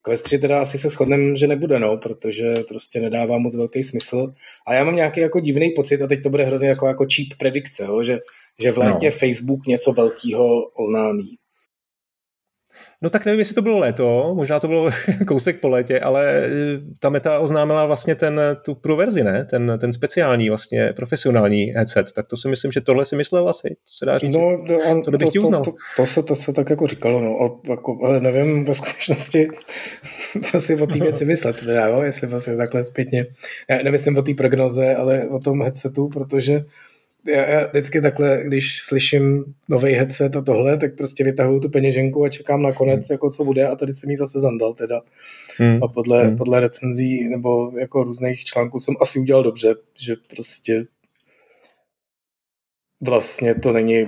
[0.05, 4.33] Quest 3 teda asi se shodneme, že nebude, no, protože prostě nedává moc velký smysl.
[4.67, 7.39] A já mám nějaký jako divný pocit, a teď to bude hrozně jako, jako cheap
[7.39, 8.19] predikce, jo, že,
[8.63, 9.11] že v létě no.
[9.11, 11.29] Facebook něco velkého oznámí.
[13.03, 14.91] No tak nevím, jestli to bylo léto, možná to bylo
[15.27, 16.51] kousek po létě, ale eh,
[17.01, 19.45] ta meta oznámila vlastně ten, tu pro verzi, ne?
[19.45, 23.69] Ten, ten speciální, vlastně profesionální headset, tak to si myslím, že tohle si myslel asi,
[23.69, 24.35] to se dá říct.
[24.35, 27.21] No, to, on, to, to, to, to, to, to, se, to se tak jako říkalo,
[27.21, 29.49] no, ale, jako, ale nevím ve skutečnosti,
[30.43, 33.27] co si o té věci myslet, teda, jo, jestli vlastně takhle zpětně,
[33.71, 36.65] ne, nemyslím o té prognoze, ale o tom headsetu, protože
[37.27, 42.25] já, já vždycky takhle, když slyším nový headset a tohle, tak prostě vytahuju tu peněženku
[42.25, 43.15] a čekám na konec, hmm.
[43.15, 45.01] jako co bude a tady jsem jí zase zandal teda.
[45.59, 45.85] Hmm.
[45.85, 46.37] A podle, hmm.
[46.37, 50.85] podle recenzí nebo jako různých článků jsem asi udělal dobře, že prostě
[53.01, 54.07] vlastně to není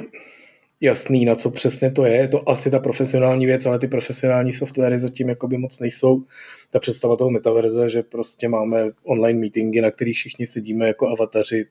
[0.80, 2.12] jasný, na co přesně to je.
[2.12, 6.22] Je to asi ta profesionální věc, ale ty profesionální softwary zatím jakoby moc nejsou.
[6.72, 11.66] Ta představa toho metaverze, že prostě máme online meetingy, na kterých všichni sedíme jako avataři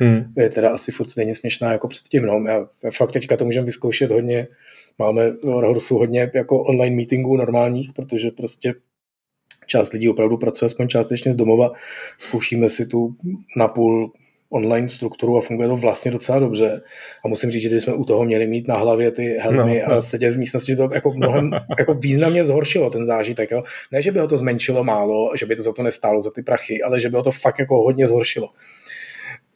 [0.00, 0.24] hmm.
[0.36, 2.26] je teda asi furt stejně směšná jako předtím.
[2.26, 2.44] No.
[2.48, 4.48] Já, fakt teďka to můžeme vyzkoušet hodně.
[4.98, 8.74] Máme v Horsu hodně jako online meetingů normálních, protože prostě
[9.66, 11.72] část lidí opravdu pracuje aspoň částečně z domova.
[12.18, 13.14] Zkoušíme si tu
[13.56, 14.12] napůl
[14.50, 16.82] online strukturu a funguje to vlastně docela dobře.
[17.24, 19.94] A musím říct, že když jsme u toho měli mít na hlavě ty helmy no,
[19.94, 23.50] a sedět v místnosti, že to jako mnohem jako významně zhoršilo ten zážitek.
[23.50, 23.62] Jo?
[23.92, 26.42] Ne, že by ho to zmenšilo málo, že by to za to nestálo, za ty
[26.42, 28.48] prachy, ale že by ho to fakt jako hodně zhoršilo.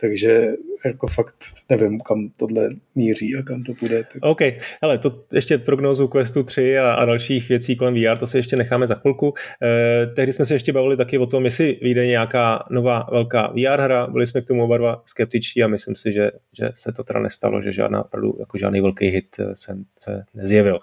[0.05, 0.53] Takže
[0.85, 1.35] jako fakt
[1.71, 4.05] nevím, kam tohle míří a kam to půjde.
[4.13, 4.23] Tak...
[4.23, 4.41] OK,
[4.83, 8.57] hele, to ještě prognózu Questu 3 a, a dalších věcí kolem VR, to si ještě
[8.57, 9.35] necháme za chvilku.
[9.63, 13.81] Eh, tehdy jsme se ještě bavili taky o tom, jestli vyjde nějaká nová velká VR
[13.81, 17.05] hra, byli jsme k tomu oba dva skeptičtí a myslím si, že, že se to
[17.05, 20.79] teda nestalo, že žádná, opravdu, jako žádný velký hit se, se nezjevil.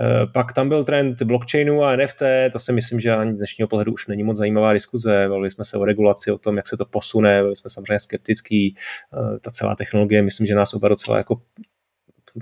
[0.00, 3.68] Eh, pak tam byl trend blockchainu a NFT, to si myslím, že ani z dnešního
[3.68, 6.76] pohledu už není moc zajímavá diskuze, bavili jsme se o regulaci, o tom, jak se
[6.76, 11.18] to posune, byli jsme samozřejmě skeptický, eh, ta celá technologie, myslím, že nás oba docela
[11.18, 11.42] jako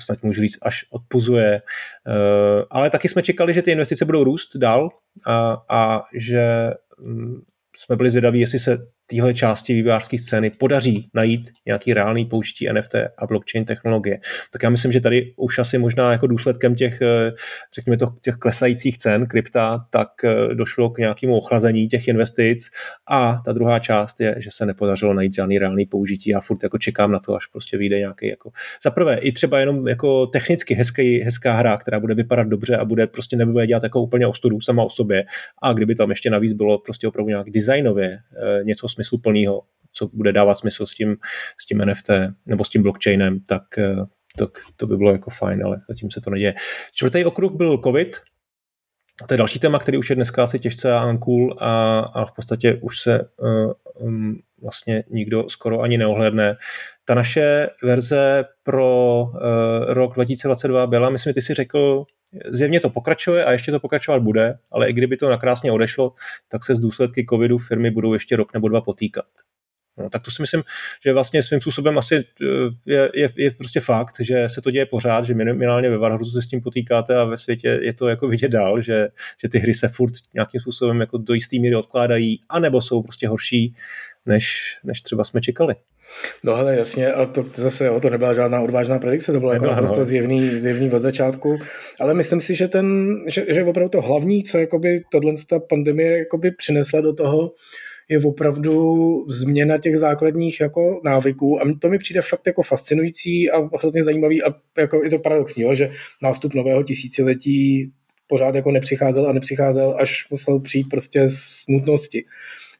[0.01, 1.63] snad můžu říct, až odpuzuje.
[2.07, 4.89] Eh, ale taky jsme čekali, že ty investice budou růst dál
[5.27, 7.43] a, a že mm,
[7.77, 12.95] jsme byli zvědaví, jestli se téhle části vývojářské scény podaří najít nějaký reálný použití NFT
[13.19, 14.19] a blockchain technologie.
[14.53, 17.33] Tak já myslím, že tady už asi možná jako důsledkem těch, eh,
[17.75, 22.71] řekněme to, těch klesajících cen krypta, tak eh, došlo k nějakému ochlazení těch investic
[23.11, 26.31] a ta druhá část je, že se nepodařilo najít žádný reálný použití.
[26.31, 28.51] Já furt jako čekám na to, až prostě vyjde nějaký jako
[28.85, 32.85] za prvé i třeba jenom jako technicky hezký, hezká hra, která bude vypadat dobře a
[32.85, 35.25] bude prostě nebude dělat jako úplně ostudu sama o sobě
[35.62, 40.55] a kdyby tam ještě navíc bylo prostě opravdu nějak designově eh, smysluplného, co bude dávat
[40.55, 41.16] smysl s tím,
[41.61, 42.11] s tím NFT
[42.46, 43.62] nebo s tím blockchainem, tak
[44.37, 46.55] to, to by bylo jako fajn, ale zatím se to neděje.
[46.92, 48.16] Čtvrtý okruh byl COVID,
[49.26, 52.33] to je další téma, který už je dneska asi těžce a cool a, a v
[52.33, 53.72] podstatě už se uh,
[54.09, 56.57] um, vlastně nikdo skoro ani neohledne.
[57.05, 59.38] Ta naše verze pro uh,
[59.88, 62.05] rok 2022 byla, myslím, ty si řekl,
[62.47, 66.12] zjevně to pokračuje a ještě to pokračovat bude, ale i kdyby to nakrásně odešlo,
[66.49, 69.25] tak se z důsledky covidu firmy budou ještě rok nebo dva potýkat.
[69.99, 70.62] No, tak to si myslím,
[71.05, 72.47] že vlastně svým způsobem asi eh,
[72.87, 76.42] je, je, je prostě fakt, že se to děje pořád, že minimálně ve Varhruzu se
[76.42, 79.09] s tím potýkáte a ve světě je to jako vidět dál, že,
[79.42, 83.29] že ty hry se furt nějakým způsobem jako do jistý míry odkládají, anebo jsou prostě
[83.29, 83.75] horší,
[84.27, 85.75] než, než třeba jsme čekali.
[86.42, 89.66] No hele, jasně, a to zase jo, to nebyla žádná odvážná predikce, to bylo jako
[89.66, 90.05] naprosto no.
[90.05, 91.59] zjevný, zjevný od začátku,
[92.01, 96.18] ale myslím si, že ten, že, že opravdu to hlavní, co jakoby tohle ta pandemie
[96.18, 97.53] jakoby přinesla do toho,
[98.09, 98.96] je opravdu
[99.29, 104.42] změna těch základních jako návyků a to mi přijde fakt jako fascinující a hrozně zajímavý
[104.42, 105.90] a jako je to paradoxní, jo, že
[106.22, 107.92] nástup nového tisíciletí
[108.27, 112.25] pořád jako nepřicházel a nepřicházel, až musel přijít prostě z smutnosti.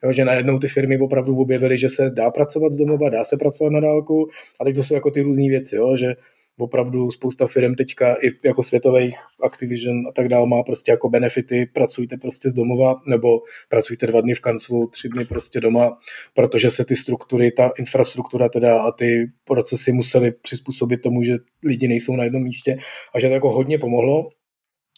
[0.05, 3.37] Jo, že najednou ty firmy opravdu objevily, že se dá pracovat z domova, dá se
[3.37, 4.29] pracovat na dálku
[4.61, 6.15] a teď to jsou jako ty různé věci, jo, že
[6.59, 11.67] opravdu spousta firm teďka i jako světových Activision a tak dále má prostě jako benefity,
[11.67, 13.29] pracujte prostě z domova nebo
[13.69, 15.99] pracujte dva dny v kanclu, tři dny prostě doma,
[16.35, 21.89] protože se ty struktury, ta infrastruktura teda a ty procesy museli přizpůsobit tomu, že lidi
[21.89, 22.79] nejsou na jednom místě
[23.15, 24.29] a že to jako hodně pomohlo.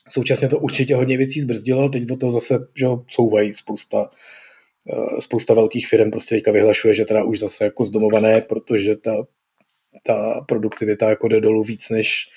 [0.09, 4.11] Současně to určitě hodně věcí zbrzdilo, teď do toho zase že couvají spousta
[5.19, 9.25] spousta velkých firm prostě teďka vyhlašuje, že teda už zase jako zdomované, protože ta
[10.07, 12.29] ta produktivita jako jde dolů víc než,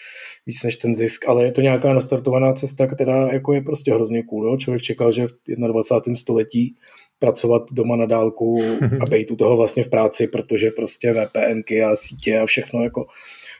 [0.46, 4.24] víc než ten zisk, ale je to nějaká nastartovaná cesta, která jako je prostě hrozně
[4.24, 4.48] cool.
[4.48, 4.58] Jo?
[4.58, 6.16] Člověk čekal, že v 21.
[6.16, 6.76] století
[7.20, 8.62] pracovat doma na dálku
[9.02, 13.06] a být u toho vlastně v práci, protože prostě VPNky a sítě a všechno jako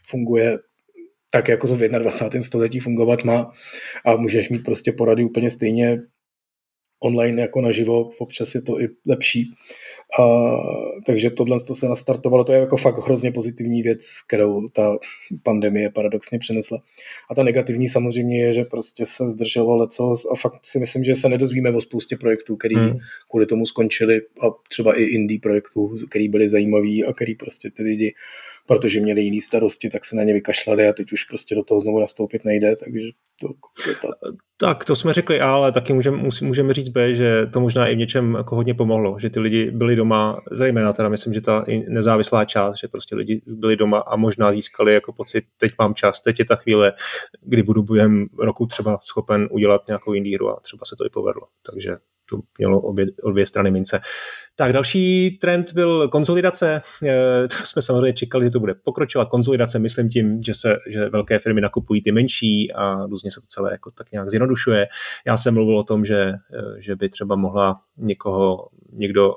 [0.06, 0.60] funguje
[1.32, 2.44] tak, jako to v 21.
[2.44, 3.52] století fungovat má
[4.06, 6.02] a můžeš mít prostě porady úplně stejně
[7.00, 9.54] online jako naživo, občas je to i lepší.
[10.20, 10.24] A,
[11.06, 14.98] takže tohle to se nastartovalo, to je jako fakt hrozně pozitivní věc, kterou ta
[15.44, 16.78] pandemie paradoxně přinesla.
[17.32, 21.16] A ta negativní samozřejmě je, že prostě se zdrželo lecos a fakt si myslím, že
[21.16, 22.98] se nedozvíme o spoustě projektů, který hmm.
[23.30, 27.84] kvůli tomu skončili a třeba i indie projektů, který byly zajímavý a který prostě ty
[27.84, 28.14] lidi
[28.68, 31.82] protože měli jiný starosti, tak se na ně vykašlali a teď už prostě do toho
[31.82, 33.10] znovu nastoupit nejde, takže
[33.42, 33.48] to,
[34.02, 34.08] to...
[34.58, 37.98] Tak, to jsme řekli ale taky můžeme, můžeme říct B, že to možná i v
[37.98, 42.46] něčem jako hodně pomohlo, že ty lidi byli doma, zejména teda myslím, že ta nezávislá
[42.46, 46.40] část, že prostě lidi byli doma a možná získali jako pocit, teď mám čas, teď
[46.40, 46.94] je ta chvíle,
[47.42, 51.10] kdy budu během roku třeba schopen udělat nějakou jiný hru a třeba se to i
[51.10, 51.48] povedlo.
[51.72, 51.98] Takže
[52.30, 54.00] to mělo obě, obě strany mince.
[54.56, 56.82] Tak další trend byl konzolidace.
[57.04, 59.28] E, to jsme samozřejmě čekali, že to bude pokročovat.
[59.28, 63.48] Konzolidace, myslím tím, že se že velké firmy nakupují ty menší a různě se to
[63.48, 64.88] celé jako tak nějak zjednodušuje.
[65.28, 66.36] Já jsem mluvil o tom, že, e,
[66.78, 69.34] že by třeba mohla někoho, někdo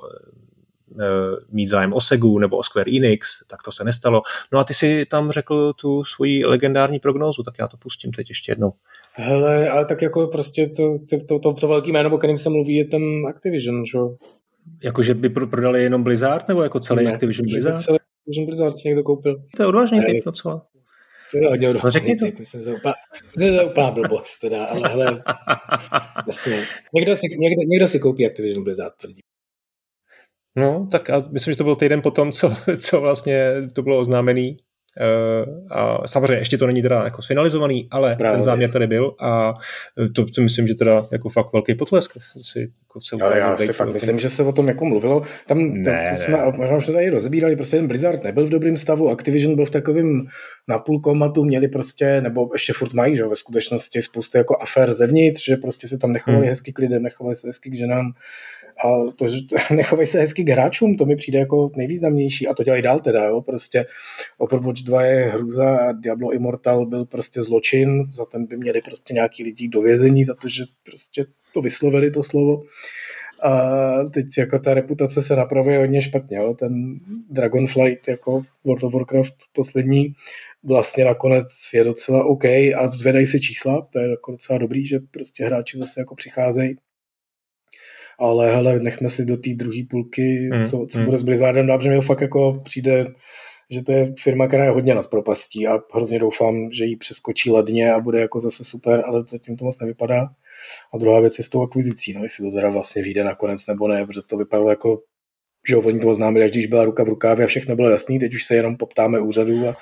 [1.51, 4.21] mít zájem o Segu nebo o Square Enix, tak to se nestalo.
[4.51, 8.29] No a ty si tam řekl tu svoji legendární prognózu, tak já to pustím teď
[8.29, 8.73] ještě jednou.
[9.13, 10.93] Hele, ale tak jako prostě to,
[11.27, 13.97] to, to, to velký jméno, o kterém se mluví, je ten Activision, že
[14.83, 17.81] Jakože by prodali jenom Blizzard, nebo jako celý ne, Activision Blizzard?
[17.81, 19.43] Celý Activision Blizzard si někdo koupil.
[19.57, 20.65] To je odvážný typ docela.
[21.31, 22.25] To je hodně odvážný no, řekni to.
[22.25, 22.71] typ, myslím, že
[23.39, 25.23] to je úplná blbost, teda, ale hele,
[26.27, 26.63] jasně.
[26.93, 29.21] Někdo si, někdo, někdo si koupí Activision Blizzard, tvrdí.
[30.55, 34.57] No, tak a myslím, že to byl týden potom, co, co vlastně to bylo oznámený,
[34.99, 38.35] Eh, a samozřejmě ještě to není teda jako finalizovaný, ale Právě.
[38.35, 39.53] ten záměr tady byl a
[40.05, 42.17] eh, to si myslím, že teda jako fakt velký potlesk.
[42.41, 45.21] Si, jako se ale já si fakt myslím, že se o tom jako mluvilo.
[45.47, 46.17] Tam, ne, tam ne.
[46.17, 49.65] jsme, možná už to tady rozebírali, prostě ten Blizzard nebyl v dobrém stavu, Activision byl
[49.65, 50.27] v takovém
[50.67, 55.45] napůl komatu, měli prostě, nebo ještě furt mají, že ve skutečnosti spoustu jako afér zevnitř,
[55.45, 56.49] že prostě se tam nechovali hmm.
[56.49, 58.11] hezky k lidem, nechovali se hezky k ženám
[58.85, 59.39] a to, že
[59.75, 63.25] nechovají se hezky k hráčům, to mi přijde jako nejvýznamnější a to dělají dál teda,
[63.25, 63.85] jo, prostě
[64.37, 69.13] Overwatch 2 je hruza a Diablo Immortal byl prostě zločin, za ten by měli prostě
[69.13, 72.63] nějaký lidi do vězení, za to, že prostě to vyslovili to slovo.
[73.43, 76.37] A teď jako ta reputace se napravuje hodně špatně.
[76.37, 76.53] Jo?
[76.53, 80.13] Ten Dragonflight jako World of Warcraft poslední
[80.63, 84.99] vlastně nakonec je docela OK a zvedají se čísla, to je jako docela dobrý, že
[85.11, 86.77] prostě hráči zase jako přicházejí.
[88.21, 91.05] Ale hele, nechme si do té druhé půlky, mm, co, co mm.
[91.05, 93.05] bude s Blizzardem dál, mi fakt jako přijde
[93.71, 97.51] že to je firma, která je hodně nad propastí a hrozně doufám, že ji přeskočí
[97.51, 100.27] ledně a bude jako zase super, ale zatím to moc nevypadá.
[100.93, 103.87] A druhá věc je s tou akvizicí, no, jestli to teda vlastně vyjde nakonec nebo
[103.87, 105.01] ne, protože to vypadalo jako
[105.69, 108.35] že oni to oznámili, až když byla ruka v rukávě a všechno bylo jasný, teď
[108.35, 109.75] už se jenom poptáme úřadu a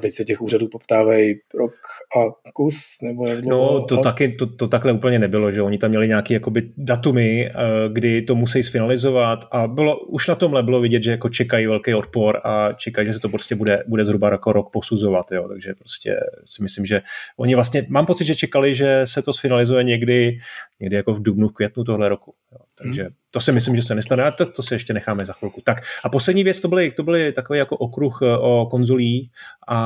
[0.00, 1.74] a teď se těch úřadů poptávají rok
[2.16, 3.78] a kus, nebo jak dlouho?
[3.78, 4.02] No, to, a...
[4.02, 7.52] taky, to, to takhle úplně nebylo, že oni tam měli nějaké jakoby datumy, eh,
[7.92, 11.94] kdy to musí sfinalizovat a bylo, už na tomhle bylo vidět, že jako čekají velký
[11.94, 15.74] odpor a čekají, že se to prostě bude, bude zhruba jako rok posuzovat, jo, takže
[15.78, 17.00] prostě si myslím, že
[17.36, 20.38] oni vlastně, mám pocit, že čekali, že se to sfinalizuje někdy,
[20.80, 23.12] někdy jako v dubnu, v květnu tohle roku, jo, takže hmm.
[23.30, 25.60] to si myslím, že se nestane a to, to si ještě necháme za chvilku.
[25.64, 29.30] Tak a poslední věc, to byly, to byly takový jako okruh eh, o konzolí
[29.68, 29.78] a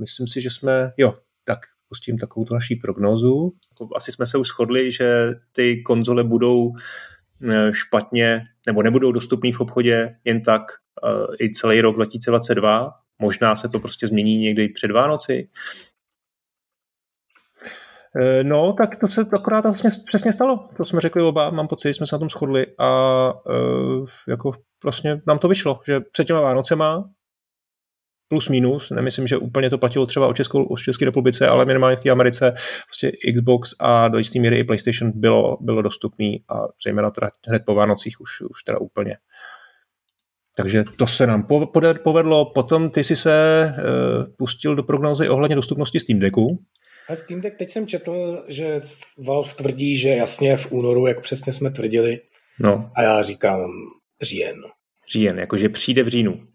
[0.00, 1.14] myslím si, že jsme, jo,
[1.44, 1.58] tak
[1.88, 3.52] pustím takovou tu naší prognózu.
[3.96, 6.72] Asi jsme se už shodli, že ty konzole budou
[7.50, 10.62] eh, špatně, nebo nebudou dostupné v obchodě jen tak
[11.02, 12.90] uh, i celý rok 2022.
[13.18, 15.48] Možná se to prostě změní někdy před Vánoci.
[18.20, 20.68] Eh, no, tak to se akorát vlastně přesně stalo.
[20.76, 23.32] To jsme řekli oba, mám pocit, jsme se na tom shodli a
[24.28, 24.52] jako
[24.84, 27.10] vlastně nám to vyšlo, že před těma Vánocema
[28.28, 31.96] plus minus, nemyslím, že úplně to platilo třeba o, Českou, o České republice, ale minimálně
[31.96, 32.54] v té Americe
[32.86, 37.62] prostě Xbox a do jisté míry i PlayStation bylo, bylo dostupný a zejména teda hned
[37.66, 39.16] po Vánocích už, už teda úplně.
[40.56, 41.46] Takže to se nám
[42.04, 42.52] povedlo.
[42.54, 46.64] Potom ty si se uh, pustil do prognózy ohledně dostupnosti Steam Decku.
[47.08, 48.78] A Steam Deck, teď jsem četl, že
[49.26, 52.20] Valve tvrdí, že jasně v únoru, jak přesně jsme tvrdili.
[52.60, 52.90] No.
[52.96, 53.70] A já říkám
[54.22, 54.56] říjen.
[55.12, 56.47] Říjen, jakože přijde v říjnu.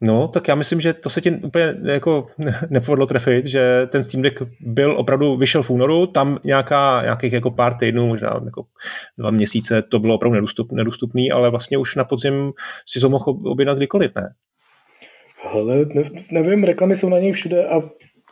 [0.00, 2.26] No, tak já myslím, že to se ti úplně jako
[2.70, 7.50] nepovedlo trefit, že ten Steam Deck byl opravdu, vyšel v únoru, tam nějaká, nějakých jako
[7.50, 8.64] pár týdnů, možná jako
[9.18, 12.52] dva měsíce to bylo opravdu nedostup, nedostupný, ale vlastně už na podzim
[12.86, 14.34] si to mohl objednat kdykoliv, ne?
[15.94, 17.80] Ne, nevím, reklamy jsou na něj všude a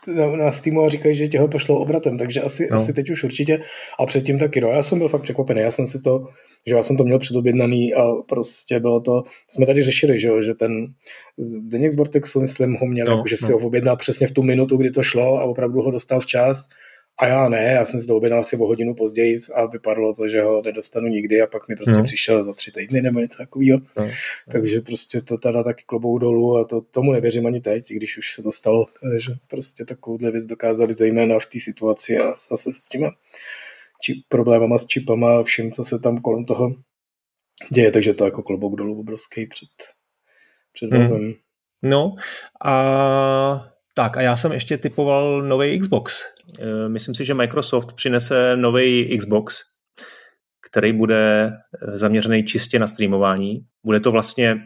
[0.06, 2.76] na, na Steamu a říkají, že tě ho pošlou obratem, takže asi, no.
[2.76, 3.60] asi teď už určitě
[3.98, 6.28] a předtím taky, no já jsem byl fakt překvapený, já jsem si to,
[6.66, 10.54] že já jsem to měl předobjednaný a prostě bylo to, jsme tady řešili, že, že
[10.54, 10.86] ten
[11.38, 13.46] Zdeněk z Vortexu, myslím, ho měl, no, jako, že no.
[13.46, 16.68] si ho objednal přesně v tu minutu, kdy to šlo a opravdu ho dostal včas
[17.18, 20.28] a já ne, já jsem si to objednal asi o hodinu později a vypadalo to,
[20.28, 22.04] že ho nedostanu nikdy a pak mi prostě mm.
[22.04, 23.78] přišel za tři týdny nebo něco takového.
[23.78, 24.10] Mm.
[24.50, 28.34] Takže prostě to teda taky klobou dolů a to, tomu nevěřím ani teď, když už
[28.34, 28.86] se to stalo,
[29.16, 33.10] že prostě takovouhle věc dokázali zejména v té situaci a zase s těma
[34.02, 36.74] či, problémama s čipama a vším, co se tam kolem toho
[37.72, 39.68] děje, takže to jako klobouk dolů obrovský před,
[40.72, 41.34] před mm.
[41.82, 42.14] No
[42.64, 46.22] a tak a já jsem ještě typoval nový Xbox.
[46.58, 49.62] E, myslím si, že Microsoft přinese nový Xbox,
[50.68, 53.60] který bude e, zaměřený čistě na streamování.
[53.84, 54.60] Bude to vlastně,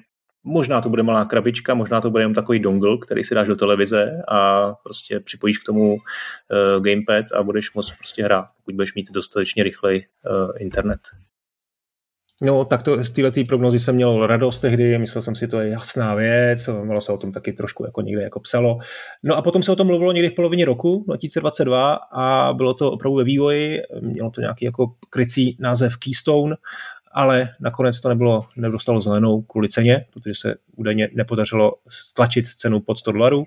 [0.44, 3.56] možná to bude malá krabička, možná to bude jen takový dongle, který si dáš do
[3.56, 8.94] televize a prostě připojíš k tomu uh, gamepad a budeš moct prostě hrát, pokud budeš
[8.94, 10.06] mít dostatečně rychlej
[10.58, 11.00] internet.
[12.42, 15.68] No, tak to z této prognozy jsem měl radost tehdy, myslel jsem si, to je
[15.68, 18.78] jasná věc, bylo se o tom taky trošku jako někde jako psalo.
[19.22, 22.92] No a potom se o tom mluvilo někdy v polovině roku 2022 a bylo to
[22.92, 26.56] opravdu ve vývoji, mělo to nějaký jako krycí název Keystone
[27.18, 32.98] ale nakonec to nebylo, nedostalo zelenou kvůli ceně, protože se údajně nepodařilo stlačit cenu pod
[32.98, 33.44] 100 dolarů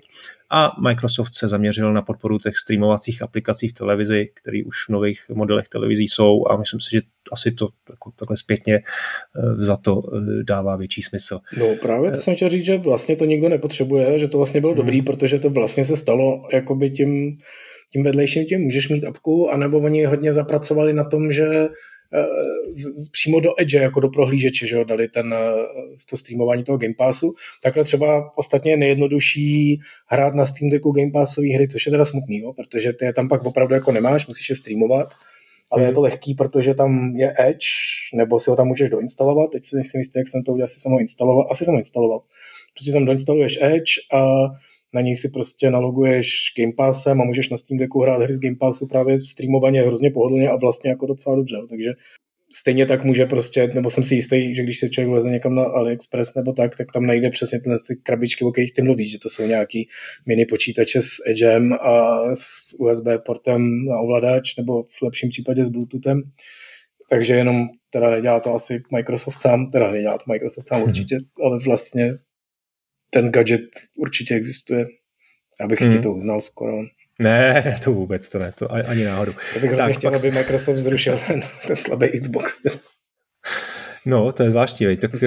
[0.50, 5.20] a Microsoft se zaměřil na podporu těch streamovacích aplikací v televizi, které už v nových
[5.34, 7.00] modelech televizí jsou a myslím si, že
[7.32, 11.38] asi to jako takhle zpětně eh, za to eh, dává větší smysl.
[11.58, 14.72] No právě to jsem chtěl říct, že vlastně to nikdo nepotřebuje, že to vlastně bylo
[14.72, 14.80] hmm.
[14.80, 17.38] dobrý, protože to vlastně se stalo jakoby tím,
[17.92, 21.68] tím vedlejším tím můžeš mít apku, anebo oni hodně zapracovali na tom, že
[23.12, 25.34] přímo do Edge, jako do prohlížeče, že jo, dali ten,
[26.10, 27.34] to streamování toho Game Passu.
[27.62, 32.04] Takhle třeba ostatně je nejjednodušší hrát na Steam Decku Game Passové hry, což je teda
[32.04, 35.14] smutný, jo, protože ty je tam pak opravdu jako nemáš, musíš je streamovat,
[35.70, 37.66] ale je to lehký, protože tam je Edge,
[38.14, 40.80] nebo si ho tam můžeš doinstalovat, teď si nejsem jistý, jak jsem to udělal, asi
[40.80, 42.22] jsem ho instaloval, asi jsem ho instaloval.
[42.74, 44.44] Prostě tam doinstaluješ Edge a
[44.94, 48.40] na něj si prostě naloguješ Game Passem a můžeš na Steam Decku hrát hry z
[48.40, 51.56] Game Passu právě streamovaně hrozně pohodlně a vlastně jako docela dobře.
[51.68, 51.92] Takže
[52.54, 55.64] stejně tak může prostě, nebo jsem si jistý, že když se člověk vleze někam na
[55.64, 59.18] AliExpress nebo tak, tak tam najde přesně tyhle ty krabičky, o kterých ty mluvíš, že
[59.18, 59.88] to jsou nějaký
[60.26, 65.68] mini počítače s Edgem a s USB portem na ovladač, nebo v lepším případě s
[65.68, 66.22] Bluetoothem.
[67.10, 71.58] takže jenom teda nedělá to asi Microsoft sám, teda nedělá to Microsoft sám určitě, ale
[71.64, 72.14] vlastně
[73.14, 74.86] ten gadget určitě existuje.
[75.60, 75.92] Já bych hmm.
[75.92, 76.82] ti to uznal skoro.
[77.18, 79.32] Ne, ne, to vůbec to ne, to ani náhodou.
[79.54, 80.20] Já bych tak, chtěl, pak...
[80.20, 82.60] aby Microsoft zrušil ten, ten slabý Xbox.
[84.06, 85.00] No, to je zvláštní, veď.
[85.00, 85.26] tak to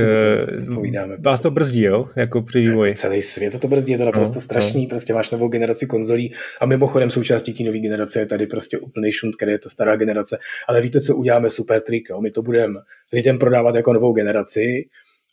[0.70, 1.18] uh, povídáme.
[1.18, 2.96] vás to brzdí, jo, jako při vývoji.
[2.96, 4.90] Celý svět to brzdí, je to naprosto no, strašný, no.
[4.90, 9.12] prostě máš novou generaci konzolí a mimochodem součástí té nové generace je tady prostě úplný
[9.12, 12.22] šunt, který je ta stará generace, ale víte, co uděláme super trik, jo?
[12.22, 12.80] my to budeme
[13.14, 14.86] lidem prodávat jako novou generaci,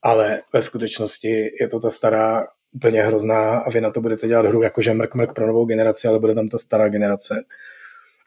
[0.02, 4.46] ale ve skutečnosti je to ta stará úplně hrozná a vy na to budete dělat
[4.46, 7.44] hru jakože mrk mrk pro novou generaci, ale bude tam ta stará generace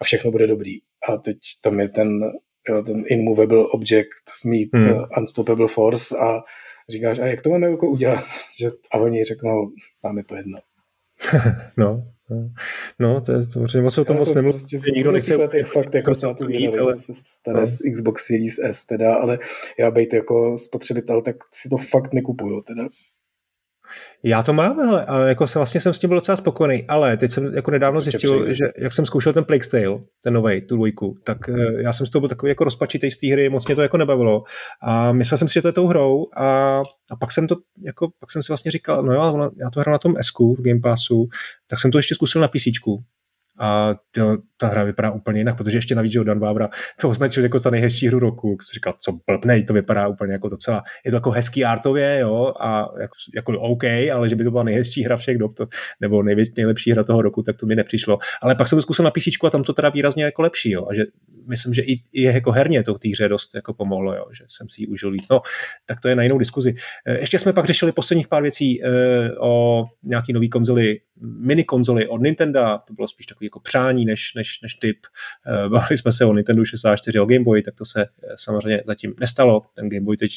[0.01, 0.78] a všechno bude dobrý.
[1.09, 2.32] A teď tam je ten
[2.69, 5.05] jo, ten immovable object meet hmm.
[5.17, 6.43] unstoppable force a
[6.89, 8.26] říkáš, a jak to máme jako udělat?
[8.59, 9.71] Že, a oni řeknou,
[10.03, 10.59] nám je to jedno.
[11.78, 11.95] no,
[12.99, 14.59] no, to je samozřejmě moc o tom moc nemluví.
[14.59, 16.95] Prostě nikdo nechce letech fakt jako se na to zvědavý, ale...
[16.95, 17.65] co se stane no.
[17.65, 19.39] s Xbox Series S teda, ale
[19.80, 22.88] já být jako spotřebitel, tak si to fakt nekupuju teda.
[24.28, 27.17] Já to mám, hele, a jako se, vlastně jsem s tím byl docela spokojený, ale
[27.17, 30.76] teď jsem jako nedávno zjistil, že jak jsem zkoušel ten Plague Tale, ten nový, tu
[30.76, 33.67] dvojku, tak eh, já jsem z toho byl takový jako rozpačitý z té hry, moc
[33.67, 34.43] mě to jako nebavilo.
[34.82, 36.78] A myslel jsem si, že to je tou hrou a,
[37.11, 37.55] a pak jsem to,
[37.86, 40.61] jako, pak jsem si vlastně říkal, no jo, já to hraju na tom SQ v
[40.61, 41.28] Game Passu,
[41.67, 42.63] tak jsem to ještě zkusil na PC
[43.60, 46.70] a to, ta hra vypadá úplně jinak, protože ještě navíc, že Dan Vávra
[47.01, 50.49] to označil jako za nejhezčí hru roku, jak říkal, co blbnej, to vypadá úplně jako
[50.49, 53.84] docela, je to jako hezký artově, jo, a jako, jako OK,
[54.14, 55.68] ale že by to byla nejhezčí hra všech dob, to,
[56.01, 58.18] nebo největ, nejlepší hra toho roku, tak to mi nepřišlo.
[58.41, 60.88] Ale pak jsem to zkusil na PC a tam to teda výrazně jako lepší, jo,
[60.89, 61.03] a že
[61.47, 64.70] myslím, že i, i jako herně to té hře dost jako pomohlo, jo, že jsem
[64.70, 65.30] si ji užil víc.
[65.32, 65.41] No,
[65.86, 66.76] tak to je na jinou diskuzi.
[67.06, 68.89] E, ještě jsme pak řešili posledních pár věcí e,
[69.39, 74.34] o nějaký nový konzoli, mini konzoli od Nintendo, to bylo spíš takový jako přání než,
[74.36, 74.97] než, než typ.
[75.47, 79.13] E, bavili jsme se o Nintendo 64, o Game Boy, tak to se samozřejmě zatím
[79.20, 79.61] nestalo.
[79.76, 80.32] Ten Game Boy teď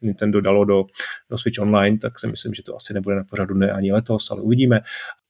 [0.00, 0.84] Nintendo dalo do,
[1.30, 4.30] do Switch Online, tak si myslím, že to asi nebude na pořadu ne ani letos,
[4.30, 4.80] ale uvidíme.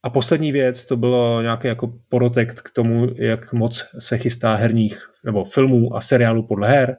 [0.05, 5.11] A poslední věc, to bylo nějaký jako porotek k tomu, jak moc se chystá herních
[5.25, 6.97] nebo filmů a seriálů podle her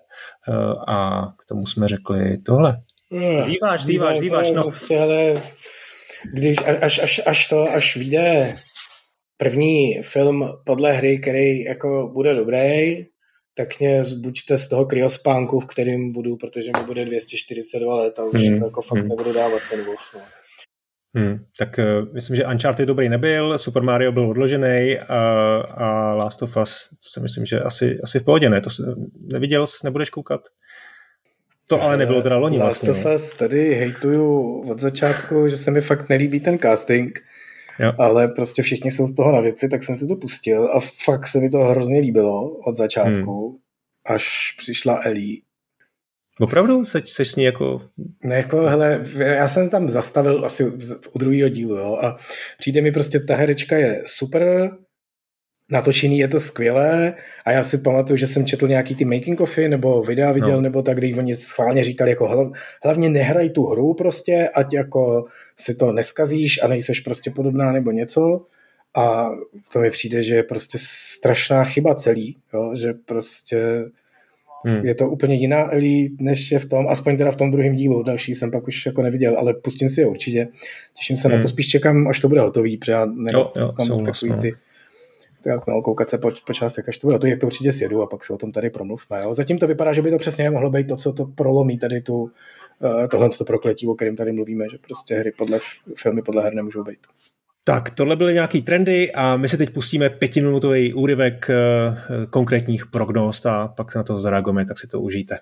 [0.49, 0.53] eh,
[0.87, 2.77] a k tomu jsme řekli tohle.
[3.11, 3.41] Hmm.
[3.41, 4.51] Zýváš, zýváš, zýváš.
[4.51, 4.63] No.
[6.33, 8.53] Když až, až, až to, až vyjde
[9.37, 13.05] první film podle hry, který jako bude dobrý,
[13.57, 18.23] tak mě zbuďte z toho kryospánku, v kterým budu, protože mi bude 242 let a
[18.23, 18.63] už hmm.
[18.63, 19.09] jako fakt hmm.
[19.09, 19.99] nebudu dávat ten Wolf.
[20.13, 20.21] No.
[21.17, 25.19] Hmm, tak uh, myslím, že Uncharted dobrý nebyl, Super Mario byl odložený a,
[25.57, 28.61] a Last of Us, to si myslím, že asi, asi v pohodě, ne?
[28.61, 28.81] To jsi,
[29.21, 30.41] neviděl jsi, nebudeš koukat?
[31.69, 32.89] To ale nebylo teda loni Last vlastně.
[32.89, 37.19] Last of Us tady hejtuju od začátku, že se mi fakt nelíbí ten casting,
[37.79, 37.93] jo.
[37.97, 41.27] ale prostě všichni jsou z toho na větvi, tak jsem si to pustil a fakt
[41.27, 43.57] se mi to hrozně líbilo od začátku, hmm.
[44.05, 45.45] až přišla Ellie
[46.39, 46.85] Opravdu?
[46.85, 47.81] Seš, seš s ní jako...
[48.23, 50.63] Ne, jako, hele, já jsem tam zastavil asi
[51.11, 52.17] u druhého dílu, jo, a
[52.59, 54.71] přijde mi prostě, ta herečka je super,
[55.71, 57.13] natočený je to skvělé
[57.45, 60.61] a já si pamatuju, že jsem četl nějaký ty making ofy nebo videa viděl, no.
[60.61, 62.47] nebo tak, kdy oni schválně říkali, jako hlav,
[62.83, 67.91] hlavně nehraj tu hru prostě, ať jako si to neskazíš a nejseš prostě podobná nebo
[67.91, 68.45] něco.
[68.97, 69.29] A
[69.73, 72.75] to mi přijde, že je prostě strašná chyba celý, jo?
[72.75, 73.85] že prostě
[74.67, 74.85] Hmm.
[74.85, 78.03] Je to úplně jiná Ellie, než je v tom, aspoň teda v tom druhém dílu.
[78.03, 80.47] Další jsem pak už jako neviděl, ale pustím si je určitě.
[80.93, 81.37] Těším se hmm.
[81.37, 81.53] na to, hmm.
[81.53, 83.73] spíš čekám, až to bude hotový, protože já jo, jo,
[84.05, 84.37] takový no.
[84.41, 84.53] ty
[85.49, 88.01] tak no, koukat se po, po částech, až to bude to, jak to určitě sjedu
[88.01, 89.21] a pak se o tom tady promluvme.
[89.23, 89.33] Jo.
[89.33, 92.15] Zatím to vypadá, že by to přesně mohlo být to, co to prolomí tady tu,
[92.15, 95.59] uh, tohle to prokletí, o kterém tady mluvíme, že prostě hry podle,
[95.97, 96.99] filmy podle her nemůžou být.
[97.67, 101.55] Tak, tohle byly nějaký trendy a my si teď pustíme pětiminutový úryvek eh,
[102.29, 105.37] konkrétních prognóz a pak na to zareagujeme, tak si to užijte.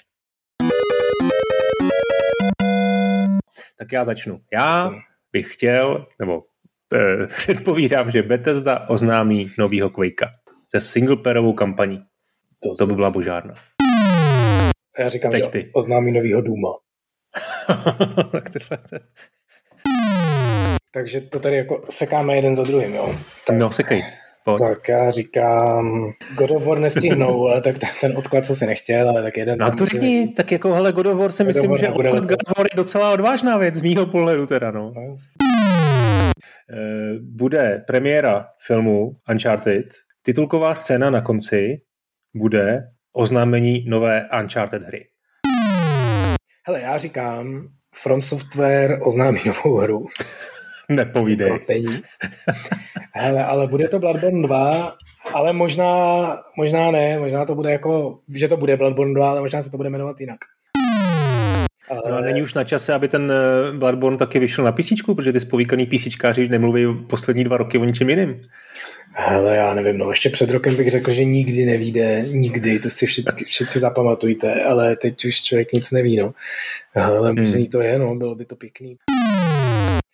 [3.78, 4.40] Tak já začnu.
[4.54, 4.92] Já
[5.32, 6.53] bych chtěl, nebo eh,
[7.38, 10.30] předpovídám, že Bethesda oznámí novýho Quakea
[10.76, 12.04] se singleplayerovou kampaní.
[12.64, 13.54] To, to by byla božárna.
[15.00, 15.70] Já říkám, Teď že ty.
[15.74, 16.70] oznámí novýho Duma.
[20.94, 23.16] Takže to tady jako sekáme jeden za druhým, jo?
[23.48, 24.04] Tak, no, sekej.
[24.46, 24.60] Pojď.
[24.60, 29.24] Tak já říkám, God of War nestihnou, ale tak ten odklad, co si nechtěl, ale
[29.24, 29.60] tak jeden...
[29.60, 32.40] No to řekni, tak jako hele, God of War si God myslím, že odklad God
[32.50, 34.94] of War je docela odvážná věc z mýho pohledu teda, no.
[34.96, 35.16] no
[37.22, 39.86] bude premiéra filmu Uncharted,
[40.22, 41.82] titulková scéna na konci
[42.36, 45.06] bude oznámení nové Uncharted hry.
[46.68, 50.08] Hele, já říkám, From Software oznámí novou hru.
[50.90, 51.60] Nepovídej.
[53.14, 54.98] Hele, ale bude to Bloodborne 2
[55.34, 59.64] ale možná, možná ne, možná to bude jako, že to bude Bloodborne 2, ale možná
[59.64, 60.40] se to bude jmenovat jinak.
[61.90, 62.02] Ale...
[62.12, 65.40] No, není už na čase, aby ten eh, Bloodborne taky vyšel na PC, protože ty
[65.40, 68.42] spovíkaný PCčkáři nemluví poslední dva roky o ničem jiným.
[69.16, 73.06] Ale já nevím, no ještě před rokem bych řekl, že nikdy nevíde, nikdy, to si
[73.06, 76.34] všichni, všichni zapamatujte, ale teď už člověk nic neví, no.
[76.96, 77.42] Ale hmm.
[77.42, 78.98] možný to je, no, bylo by to pěkný.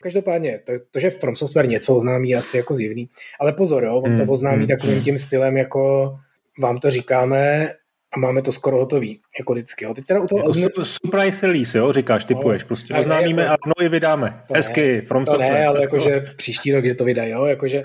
[0.02, 3.10] Každopádně, to, to, že From Software něco oznámí, asi jako zjevný.
[3.40, 4.68] Ale pozor, jo, on to hmm, oznámí hmm.
[4.68, 6.14] takovým tím stylem, jako
[6.60, 7.74] vám to říkáme
[8.14, 9.86] a máme to skoro hotový, jako vždycky.
[9.86, 9.94] Jo.
[9.94, 10.70] Teď teda u toho jako ozna...
[10.84, 13.54] surprise release, jo, říkáš, typuješ, no, prostě oznámíme jako...
[13.54, 14.42] a no je vydáme.
[14.48, 15.54] To Hezky, ne, From to Software.
[15.54, 17.84] Ne, ale jakože příští rok je to vydají, jo, jakože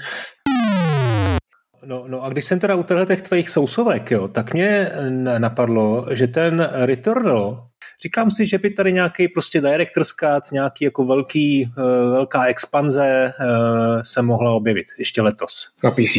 [1.87, 4.91] No, no a když jsem teda u těch tvých sousovek, jo, tak mě
[5.39, 7.67] napadlo, že ten Returnal,
[8.03, 13.33] říkám si, že by tady nějaký prostě director's cut, nějaký jako velký, uh, velká expanze
[13.41, 15.71] uh, se mohla objevit ještě letos.
[15.85, 16.17] Na PC.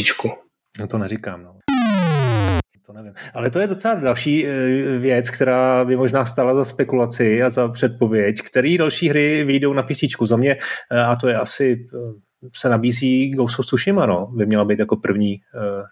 [0.80, 1.75] No to neříkám, no.
[2.86, 3.14] To nevím.
[3.34, 4.52] Ale to je docela další uh,
[5.02, 9.84] věc, která by možná stala za spekulaci a za předpověď, který další hry vyjdou na
[9.84, 10.04] PC.
[10.26, 10.58] Za mě,
[10.92, 11.88] uh, a to je asi
[12.56, 15.38] se nabízí Ghost of Tsushima, no, by měla být jako první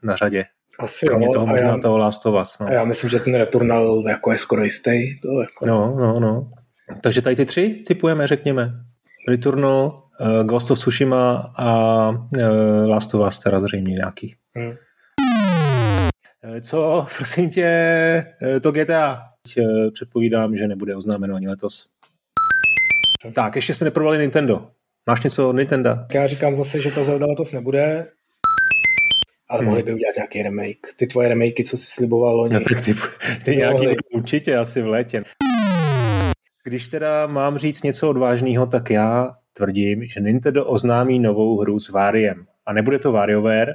[0.04, 0.46] na řadě.
[0.80, 2.60] Asi Kromě jo, toho možná já, toho Last of Us.
[2.60, 2.68] No.
[2.68, 5.20] A já myslím, že ten Returnal jako je skoro jistý.
[5.20, 5.66] To jako...
[5.66, 6.52] No, no, no.
[7.02, 8.74] Takže tady ty tři typujeme, řekněme.
[9.28, 14.36] Returnal, uh, Ghost of Tsushima a uh, Last of Us teda zřejmě nějaký.
[14.56, 14.74] Hmm.
[16.62, 18.26] Co, prosím tě,
[18.62, 19.22] to GTA?
[19.94, 21.88] Předpovídám, že nebude oznámeno ani letos.
[23.36, 24.70] Tak, ještě jsme neprobali Nintendo.
[25.10, 25.96] Máš něco od Nintendo?
[26.14, 28.08] Já říkám zase, že to Zelda letos nebude,
[29.50, 29.68] ale hmm.
[29.68, 30.88] mohli by udělat nějaký remake.
[30.96, 32.54] Ty tvoje remakey, co jsi sliboval loni.
[32.54, 32.96] No tak ty,
[33.46, 35.24] ty nějaký určitě asi v létě.
[36.64, 41.90] Když teda mám říct něco odvážného, tak já tvrdím, že Nintendo oznámí novou hru s
[41.90, 42.46] Variem.
[42.66, 43.74] A nebude to WarioWare,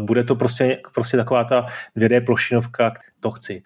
[0.00, 3.62] bude to prostě, prostě taková ta 2D plošinovka, to chci.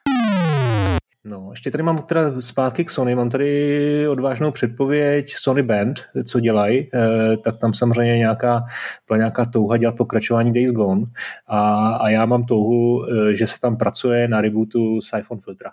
[1.25, 6.41] No, ještě tady mám teda zpátky k Sony, mám tady odvážnou předpověď Sony Band, co
[6.41, 8.63] dělají, eh, tak tam samozřejmě nějaká,
[9.09, 11.03] byla nějaká touha dělat pokračování Days Gone
[11.47, 15.71] a, a já mám touhu, eh, že se tam pracuje na rebootu Siphon Filtra.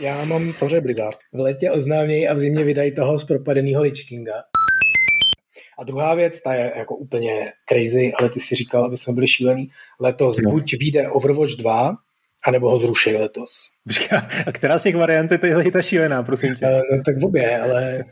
[0.00, 1.18] Já mám samozřejmě Blizzard.
[1.32, 4.32] V létě oznámějí a v zimě vydají toho z propadeného Lich Kinga.
[5.80, 9.26] A druhá věc, ta je jako úplně crazy, ale ty si říkal, aby jsme byli
[9.26, 9.68] šílený.
[10.00, 10.50] Letos no.
[10.50, 11.94] buď vyjde Overwatch 2,
[12.46, 13.50] anebo ho zrušej letos.
[14.46, 16.66] A která z těch variant je to ta šílená, prosím tě?
[16.66, 18.04] Uh, no, tak obě, ale...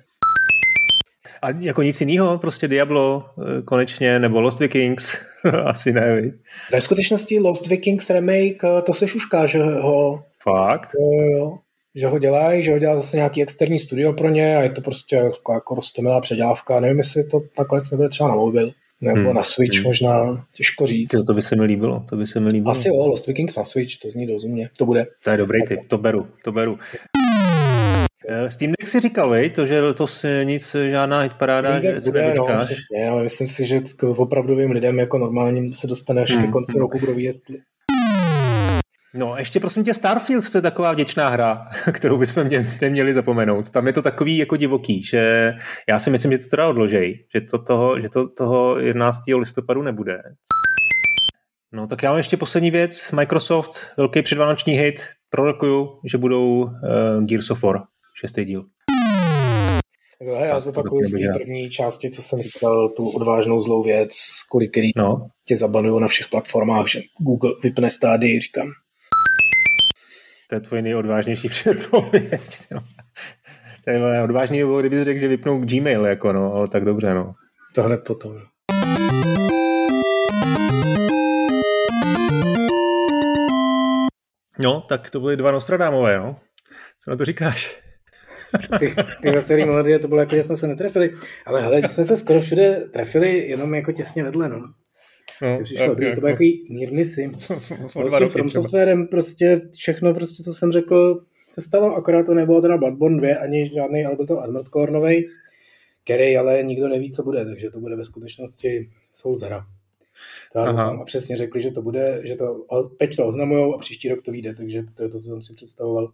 [1.43, 5.19] A jako nic jiného, prostě Diablo eh, konečně, nebo Lost Vikings,
[5.64, 6.33] asi ne,
[6.73, 10.25] Ve skutečnosti Lost Vikings remake, eh, to se šušká, že ho...
[10.43, 10.91] Fakt?
[11.01, 11.59] Jo, jo.
[11.95, 14.80] Že ho dělají, že ho dělá zase nějaký externí studio pro ně a je to
[14.80, 16.80] prostě jako, jako rostomilá předělávka.
[16.80, 18.72] Nevím, jestli to nakonec nebude třeba na mobil.
[19.01, 19.34] Nebo hmm.
[19.34, 19.84] na Switch hmm.
[19.84, 21.11] možná, těžko říct.
[21.11, 22.70] To, to by se mi líbilo, to by se mi líbilo.
[22.70, 25.07] Asi jo, Lost Vikings na Switch, to zní rozumně, to bude.
[25.24, 26.78] To je dobrý typ, to beru, to beru.
[28.28, 32.34] Eh, Steam Deck si říkal, vej, to, že letos nic, žádná paráda, že se bude,
[32.36, 36.45] no, přesně, ale myslím si, že to opravdovým lidem jako normálním se dostane až hmm.
[36.45, 37.59] ke konci roku, kdo ví, jestli,
[39.14, 43.70] No, ještě prosím tě Starfield, to je taková vděčná hra, kterou bychom mě, měli zapomenout.
[43.70, 45.52] Tam je to takový jako divoký, že
[45.88, 49.18] já si myslím, že to teda odložej, že to toho, že to toho 11.
[49.38, 50.22] listopadu nebude.
[51.72, 53.11] No tak já mám ještě poslední věc.
[53.12, 56.70] Microsoft, velký předvánoční hit, prorokuju, že budou uh,
[57.24, 57.82] Gears of War,
[58.20, 58.64] šestý díl.
[60.18, 64.12] Takhle, já zopakuju z té první části, co jsem říkal, tu odvážnou zlou věc,
[64.50, 65.28] kvůli který no.
[65.48, 68.68] tě zabanují na všech platformách, že Google vypne stády, říkám,
[70.49, 72.59] to je tvoje nejodvážnější předpověď.
[73.84, 77.34] To je odvážný bylo, kdyby řekl, že vypnou Gmail, jako no, ale tak dobře, no.
[77.74, 78.38] To hned potom.
[84.59, 86.36] No, tak to byly dva Nostradamové, no.
[87.05, 87.82] Co na to říkáš?
[88.78, 91.12] ty, ty veselý melodie, to bylo jako, že jsme se netrefili.
[91.46, 94.72] Ale hele, jsme se skoro všude trefili, jenom jako těsně vedle, no.
[95.43, 97.32] No, přišlo, tak, to byl jako mírný sim.
[97.93, 102.76] Prostě From Softwarem prostě všechno, prostě, co jsem řekl, se stalo, akorát to nebylo teda
[102.76, 105.30] Bloodborne 2, ani žádný, ale byl to Armored Core novej,
[106.05, 109.66] který ale nikdo neví, co bude, takže to bude ve skutečnosti souzera.
[110.57, 112.66] A přesně řekli, že to bude, že to
[112.99, 115.55] teď to oznamujou a příští rok to vyjde, takže to je to, co jsem si
[115.55, 116.12] představoval.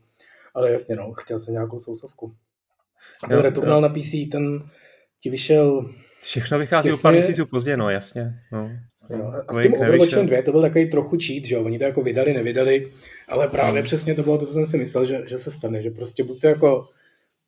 [0.54, 2.34] Ale jasně, no, chtěl jsem nějakou sousovku.
[3.24, 4.70] A ten Returnal na PC, ten
[5.20, 5.90] ti vyšel...
[6.20, 7.00] Všechno vychází těsně...
[7.00, 8.34] o pár měsíců později, no jasně.
[8.52, 8.70] No.
[9.10, 11.64] No, a s tím Overwatchem 2 to byl takový trochu cheat, že jo?
[11.64, 12.92] Oni to jako vydali, nevydali,
[13.28, 13.86] ale právě no.
[13.86, 16.40] přesně to bylo to, co jsem si myslel, že, že se stane, že prostě buď
[16.40, 16.88] to jako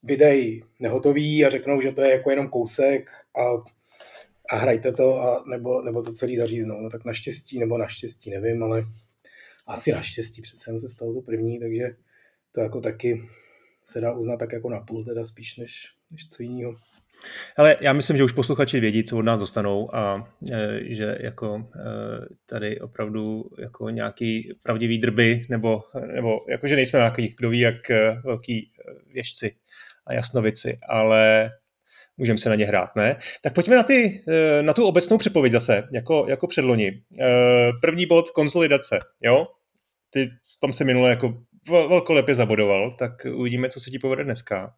[0.02, 3.42] vydají nehotový a řeknou, že to je jako jenom kousek a,
[4.50, 6.80] a hrajte to, a, nebo, nebo to celý zaříznou.
[6.80, 8.84] No tak naštěstí, nebo naštěstí, nevím, ale
[9.66, 11.96] asi naštěstí přece se stalo to první, takže
[12.52, 13.22] to jako taky
[13.84, 16.76] se dá uznat tak jako na půl teda spíš než, než co jiného.
[17.56, 21.68] Ale já myslím, že už posluchači vědí, co od nás dostanou a e, že jako
[21.76, 21.80] e,
[22.46, 25.82] tady opravdu jako nějaký pravdivý drby nebo,
[26.14, 28.70] nebo jako, že nejsme nějaký, kdo ví, jak e, velký
[29.12, 29.56] věžci
[30.06, 31.50] a jasnovici, ale
[32.16, 33.16] můžeme se na ně hrát, ne?
[33.42, 34.24] Tak pojďme na, ty,
[34.60, 37.02] na tu obecnou přepověď zase, jako, jako předloni.
[37.80, 39.46] První bod, konsolidace, jo?
[40.10, 44.74] Ty tam se minule jako velkolepě zabodoval, tak uvidíme, co se ti povede dneska.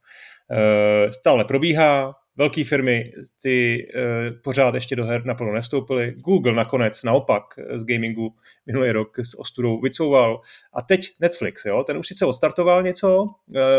[1.11, 3.13] Stále probíhá, velké firmy
[3.43, 6.15] ty uh, pořád ještě do her naplno nevstoupily.
[6.17, 7.45] Google nakonec naopak
[7.77, 8.35] z gamingu
[8.67, 10.41] minulý rok s ostudou vycouval.
[10.73, 13.29] A teď Netflix, jo, ten už sice odstartoval něco, uh,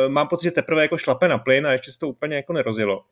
[0.07, 2.97] mám pocit, že teprve jako šlape na plyn a ještě se to úplně jako nerozjelo.
[2.97, 3.03] Uh,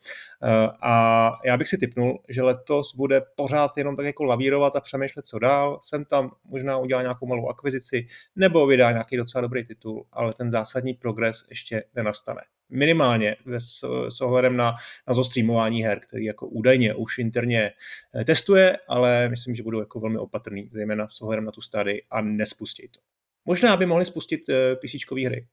[0.81, 5.25] a já bych si typnul, že letos bude pořád jenom tak jako lavírovat a přemýšlet,
[5.25, 5.79] co dál.
[5.83, 10.51] Jsem tam možná udělá nějakou malou akvizici nebo vydá nějaký docela dobrý titul, ale ten
[10.51, 14.75] zásadní progres ještě nenastane minimálně s, s ohledem na,
[15.07, 17.71] na to streamování her, který jako údajně už interně
[18.15, 22.03] eh, testuje, ale myslím, že budou jako velmi opatrný, zejména s ohledem na tu stady
[22.09, 22.99] a nespustí to.
[23.45, 25.47] Možná by mohli spustit eh, PC hry,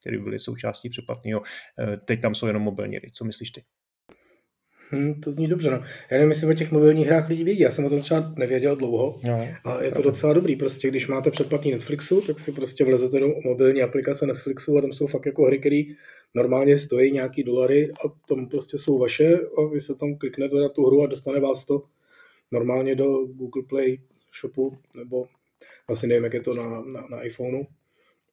[0.00, 1.42] které byly součástí přeplatného.
[1.78, 3.10] Eh, teď tam jsou jenom mobilní hry.
[3.10, 3.64] Co myslíš ty?
[4.90, 5.76] Hmm, to zní dobře, no.
[6.10, 8.76] Já nevím, jestli o těch mobilních hrách lidi vědí, já jsem o tom třeba nevěděl
[8.76, 9.20] dlouho.
[9.24, 13.20] No, a je to docela dobrý, prostě když máte předplatný Netflixu, tak si prostě vlezete
[13.20, 15.82] do mobilní aplikace Netflixu a tam jsou fakt jako hry, které
[16.34, 20.68] normálně stojí nějaký dolary a tam prostě jsou vaše a vy se tam kliknete na
[20.68, 21.82] tu hru a dostane vás to
[22.52, 24.00] normálně do Google Play
[24.40, 25.26] shopu nebo
[25.88, 27.62] vlastně nevím, jak je to na, na, na iPhoneu.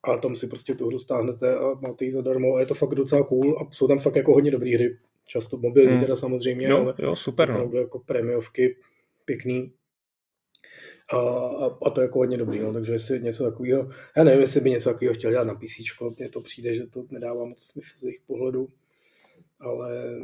[0.04, 2.56] A tam si prostě tu hru stáhnete a máte ji zadarmo.
[2.56, 4.98] A je to fakt docela cool a jsou tam fakt jako hodně dobré hry
[5.28, 6.02] často mobilní hmm.
[6.02, 7.56] teda samozřejmě, jo, ale jo, super, no.
[7.56, 8.78] opravdu jako prémiovky
[9.26, 9.74] pěkný.
[11.12, 14.42] A, a, a, to je jako hodně dobrý, no, takže jestli něco takového, já nevím,
[14.42, 17.64] jestli by něco takového chtěl dělat na PC, mně to přijde, že to nedává moc
[17.64, 18.70] smysl z jejich pohledu,
[19.60, 20.20] ale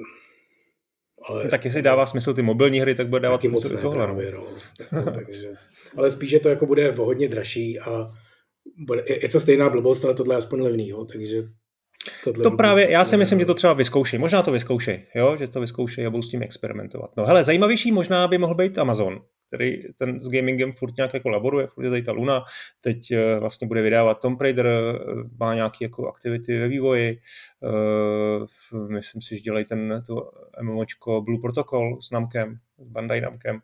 [1.24, 4.06] ale, tak jestli dává smysl ty mobilní hry, tak bude dávat smysl i tohle.
[4.06, 4.47] Právě, no.
[4.91, 5.12] no.
[5.12, 5.54] takže,
[5.97, 8.12] ale spíš, že to jako bude hodně dražší a
[8.78, 11.43] bude, je, je to stejná blbost, ale tohle je aspoň levný, jo, takže
[12.24, 14.20] Tohle to právě, já si myslím, že to třeba vyzkoušej.
[14.20, 15.38] Možná to vyzkoušej, jo?
[15.38, 17.18] že to vyzkoušej a budou s tím experimentovat.
[17.18, 21.30] No hele, zajímavější možná by mohl být Amazon, který ten s gamingem furt nějak jako
[21.30, 22.43] laboruje, furt je tady ta Luna,
[22.82, 27.18] teď uh, vlastně bude vydávat Tomb Raider, uh, má nějaké jako aktivity ve vývoji,
[28.72, 30.32] uh, myslím si, že dělají ten to
[30.62, 33.60] MMOčko Blue Protocol s Namkem, s Bandai Namkem,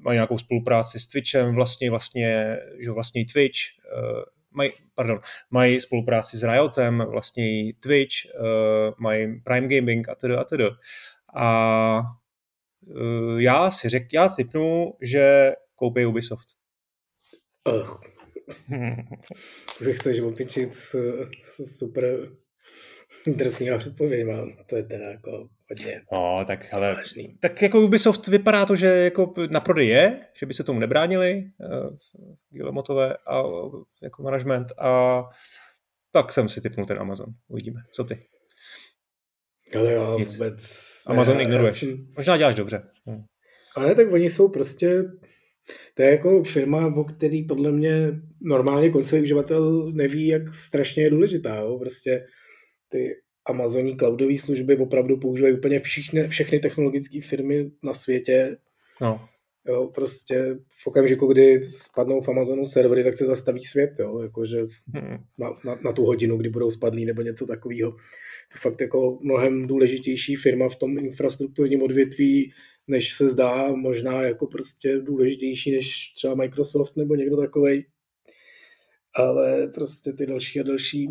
[0.00, 3.58] mají nějakou spolupráci s Twitchem, vlastně, vlastně, že vlastně Twitch,
[4.58, 10.44] mají, pardon, mají spolupráci s Riotem, vlastně Twitch, uh, mají Prime Gaming a tedy a
[10.44, 10.64] tedy.
[11.34, 12.00] A
[12.86, 16.48] uh, já si řek, já typnu, že koupí Ubisoft.
[17.68, 17.96] Uh.
[19.82, 20.96] si chceš opičit s,
[21.44, 22.04] s super
[23.26, 24.34] drsnýma předpověďma,
[24.66, 27.38] to je teda jako hodně No, tak ale, vážný.
[27.40, 31.44] tak jako Ubisoft vypadá to, že jako na prodej je, že by se tomu nebránili
[31.58, 31.96] uh,
[32.50, 33.42] Guillemotové a
[34.02, 35.22] jako management a
[36.12, 37.26] tak jsem si typnul ten Amazon.
[37.48, 37.80] Uvidíme.
[37.92, 38.26] Co ty?
[39.76, 40.32] Ale já Nic.
[40.32, 40.84] vůbec...
[41.06, 41.80] Amazon ne, ignoruješ.
[41.80, 42.06] Jsem...
[42.16, 42.82] Možná děláš dobře.
[43.06, 43.24] Hmm.
[43.76, 45.02] Ale tak oni jsou prostě...
[45.94, 48.10] To je jako firma, o který podle mě
[48.40, 51.56] normálně koncový uživatel neví, jak strašně je důležitá.
[51.56, 51.78] Jo?
[51.78, 52.26] Prostě
[52.88, 53.14] ty
[53.48, 58.56] Amazonní cloudové služby opravdu používají úplně všechny, všechny technologické firmy na světě.
[59.00, 59.20] No.
[59.68, 64.58] Jo, prostě v okamžiku, kdy spadnou v Amazonu servery, tak se zastaví svět, jo, jakože
[64.94, 65.18] hmm.
[65.38, 67.90] na, na, na, tu hodinu, kdy budou spadlí nebo něco takového.
[68.52, 72.52] To fakt jako mnohem důležitější firma v tom infrastrukturním odvětví,
[72.86, 77.86] než se zdá, možná jako prostě důležitější než třeba Microsoft nebo někdo takovej.
[79.14, 81.08] Ale prostě ty další a další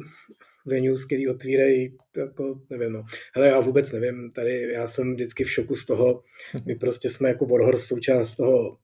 [0.67, 3.03] venues, který otvírají, jako nevím, no.
[3.35, 6.23] Hele, já vůbec nevím, tady já jsem vždycky v šoku z toho,
[6.65, 8.77] my prostě jsme jako Warhorse součást toho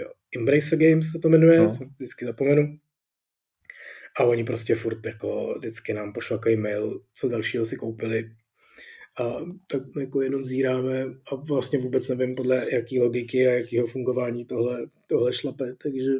[0.00, 1.70] jo, Embrace Games se to jmenuje, no.
[1.96, 2.78] vždycky zapomenu.
[4.18, 8.30] A oni prostě furt jako vždycky nám pošlakají mail, co dalšího si koupili.
[9.20, 9.36] A
[9.70, 14.86] tak jako jenom zíráme a vlastně vůbec nevím podle jaký logiky a jakého fungování tohle,
[15.08, 16.10] tohle šlape, takže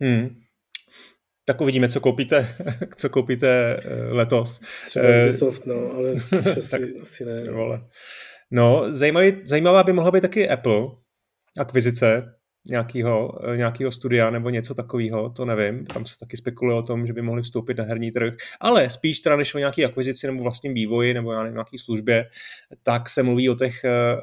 [0.00, 0.47] hmm
[1.48, 2.48] tak uvidíme, co koupíte,
[2.96, 4.60] co koupíte eh, letos.
[4.86, 6.10] Třeba eh, Ubisoft, no, ale
[6.56, 7.36] asi, tak, asi ne.
[7.40, 7.80] No,
[8.50, 10.82] no zajímavý, zajímavá by mohla být taky Apple,
[11.58, 12.34] akvizice,
[12.64, 15.86] nějakého, nějakého studia nebo něco takového, to nevím.
[15.86, 19.20] Tam se taky spekuluje o tom, že by mohli vstoupit na herní trh, ale spíš
[19.20, 22.28] teda než o nějaké akvizici nebo vlastním vývoji nebo já nevím, nějaký službě,
[22.82, 24.20] tak se mluví o těch uh,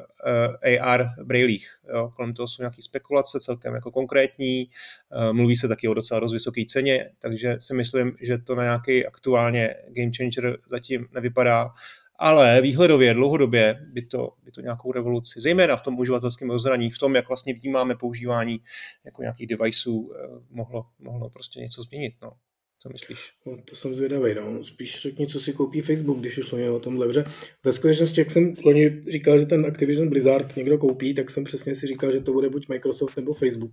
[0.72, 1.68] uh, AR brailích.
[2.16, 4.70] Kolem toho jsou nějaké spekulace celkem jako konkrétní,
[5.16, 8.62] uh, mluví se taky o docela dost vysoké ceně, takže si myslím, že to na
[8.62, 11.70] nějaký aktuálně game changer zatím nevypadá
[12.18, 16.98] ale výhledově, dlouhodobě by to, by to nějakou revoluci, zejména v tom uživatelském rozhraní, v
[16.98, 18.60] tom, jak vlastně vnímáme používání
[19.04, 22.14] jako nějakých deviceů, eh, mohlo, mohlo prostě něco změnit.
[22.22, 22.32] No.
[22.82, 23.32] Co myslíš?
[23.46, 24.34] No, to jsem zvědavý.
[24.34, 24.64] No.
[24.64, 27.24] Spíš řekni, co si koupí Facebook, když už mě o tom dobře.
[27.64, 31.74] Ve skutečnosti, jak jsem loni říkal, že ten Activision Blizzard někdo koupí, tak jsem přesně
[31.74, 33.72] si říkal, že to bude buď Microsoft nebo Facebook.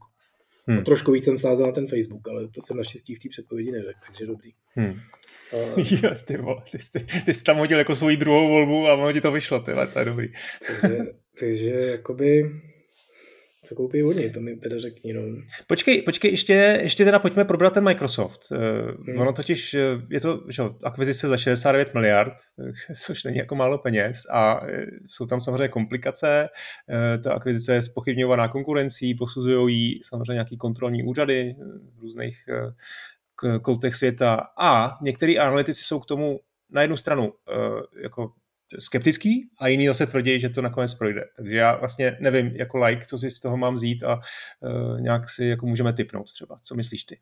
[0.68, 0.80] Hmm.
[0.80, 3.72] A trošku víc jsem sázel na ten Facebook, ale to jsem naštěstí v té předpovědi
[3.72, 4.51] neřekl, takže dobrý.
[4.76, 4.93] Hmm.
[5.53, 8.93] Uh, jo, ty, vole, ty, jsi, ty jsi tam hodil jako svoji druhou volbu a
[8.93, 10.28] ono ti to vyšlo, ty, to je dobrý.
[10.82, 10.97] takže,
[11.39, 12.51] takže jakoby
[13.64, 15.14] co koupí oni, to mi teda řekni.
[15.14, 15.22] No.
[15.68, 18.41] Počkej, počkej, ještě, ještě teda pojďme probrat ten Microsoft.
[18.51, 18.57] Eh,
[19.07, 19.20] hmm.
[19.20, 22.34] Ono totiž, eh, je to že, akvizice za 69 miliard,
[23.05, 26.49] což není jako málo peněz a eh, jsou tam samozřejmě komplikace.
[27.24, 31.55] Ta akvizice je spochybňovaná konkurencí, posuzují ji samozřejmě nějaký kontrolní úřady
[31.95, 32.45] v různých
[33.61, 36.39] koutech světa a některý analytici jsou k tomu
[36.70, 37.34] na jednu stranu
[38.03, 38.32] jako
[38.80, 41.22] skeptický a jiný zase tvrdí, že to nakonec projde.
[41.38, 45.30] Takže já vlastně nevím jako like, co si z toho mám vzít a uh, nějak
[45.30, 46.58] si jako můžeme typnout třeba.
[46.64, 47.20] Co myslíš ty?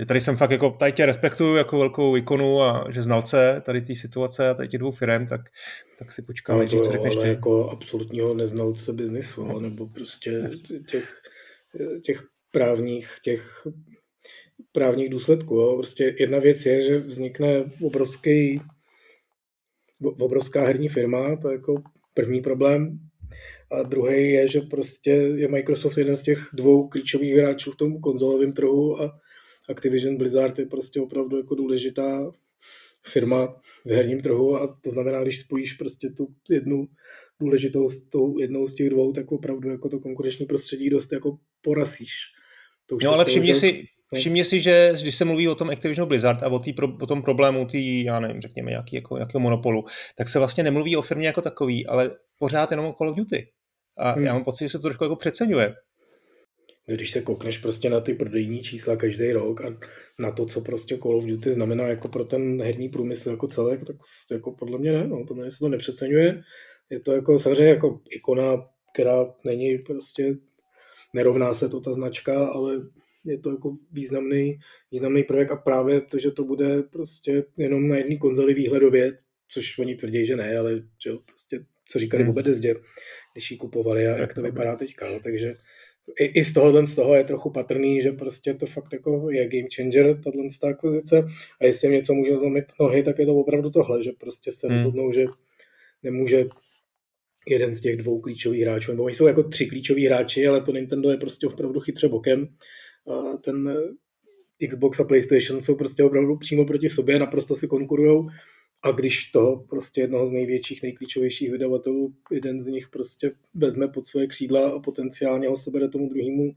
[0.00, 3.80] Že tady jsem fakt jako, tady tě respektuju jako velkou ikonu a že znalce tady
[3.80, 5.40] té situace a tady těch dvou firm, tak,
[5.98, 7.28] tak si počkáme, no, co řekneš ty.
[7.28, 9.60] jako absolutního neznalce biznisu, no.
[9.60, 10.50] nebo prostě
[10.90, 11.14] těch,
[12.04, 12.22] těch
[12.52, 13.66] právních, těch
[14.72, 15.54] právních důsledků.
[15.54, 15.76] Jo.
[15.76, 18.60] Prostě jedna věc je, že vznikne obrovský
[20.02, 21.82] obrovská herní firma, to je jako
[22.14, 22.98] první problém.
[23.70, 28.00] A druhý je, že prostě je Microsoft jeden z těch dvou klíčových hráčů v tom
[28.00, 29.18] konzolovém trhu a
[29.68, 32.30] Activision Blizzard je prostě opravdu jako důležitá
[33.06, 36.88] firma v herním trhu a to znamená, když spojíš prostě tu jednu
[37.40, 41.38] důležitou s tou jednou z těch dvou, tak opravdu jako to konkurenční prostředí dost jako
[41.62, 42.14] porazíš.
[42.86, 43.84] To už no ale všimni si,
[44.14, 47.22] Všimně si, že když se mluví o tom Activision Blizzard a o, tý, o tom
[47.22, 49.84] problému, tý, já nevím, řekněme, nějaký, jako, nějakého monopolu,
[50.16, 53.48] tak se vlastně nemluví o firmě jako takový, ale pořád jenom o Call of Duty.
[53.98, 54.24] A hmm.
[54.24, 55.74] já mám pocit, že se to trošku jako přeceňuje.
[56.88, 59.76] No, když se koukneš prostě na ty prodejní čísla každý rok a
[60.18, 63.84] na to, co prostě Call of Duty znamená jako pro ten herní průmysl jako celek,
[63.84, 63.96] tak
[64.30, 66.42] jako podle mě ne, no, podle mě se to nepřeceňuje.
[66.90, 68.56] Je to jako samozřejmě jako ikona,
[68.94, 70.34] která není prostě,
[71.14, 72.74] nerovná se to ta značka, ale
[73.24, 74.58] je to jako významný,
[74.92, 79.16] významný projekt a právě to, že to bude prostě jenom na jedné konzoli výhledově,
[79.48, 82.30] což oni tvrdí, že ne, ale že prostě, co říkali hmm.
[82.30, 82.74] o Bethesdě,
[83.32, 85.12] když ji kupovali a tak jak to vypadá teďka.
[85.12, 85.52] No, takže
[86.20, 89.48] i, i z tohohle z toho je trochu patrný, že prostě to fakt jako je
[89.48, 91.26] game changer, tato akvizice
[91.60, 94.76] a jestli něco může zlomit nohy, tak je to opravdu tohle, že prostě se hmm.
[94.76, 95.24] rozhodnou, že
[96.02, 96.44] nemůže
[97.48, 100.72] jeden z těch dvou klíčových hráčů, nebo oni jsou jako tři klíčoví hráči, ale to
[100.72, 102.48] Nintendo je prostě opravdu chytře bokem
[103.40, 108.28] ten eh, Xbox a PlayStation jsou prostě opravdu přímo proti sobě, naprosto si konkurujou
[108.82, 114.06] a když toho prostě jednoho z největších, nejklíčovějších vydavatelů, jeden z nich prostě vezme pod
[114.06, 116.52] svoje křídla a potenciálně ho sebere tomu druhému,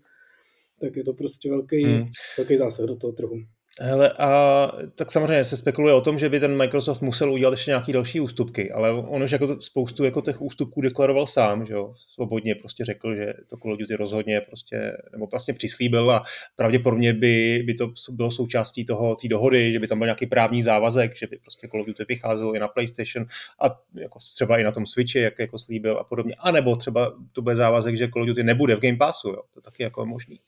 [0.82, 2.06] tak je to prostě velký, hmm.
[2.38, 3.38] velký zásah do toho trhu.
[3.80, 7.72] Hele, a tak samozřejmě se spekuluje o tom, že by ten Microsoft musel udělat ještě
[7.72, 11.93] nějaký další ústupky, ale on už jako spoustu jako těch ústupků deklaroval sám, že jo,
[12.13, 16.24] svobodně prostě řekl, že to Call of Duty rozhodně prostě, nebo vlastně přislíbil a
[16.55, 20.63] pravděpodobně by, by to bylo součástí toho, té dohody, že by tam byl nějaký právní
[20.63, 23.26] závazek, že by prostě Call of Duty vycházelo i na PlayStation
[23.61, 23.65] a
[23.95, 27.41] jako třeba i na tom Switchi, jak jako slíbil a podobně, a nebo třeba to
[27.41, 30.05] bude závazek, že Call of Duty nebude v Game Passu, jo, to taky jako je
[30.05, 30.39] možný.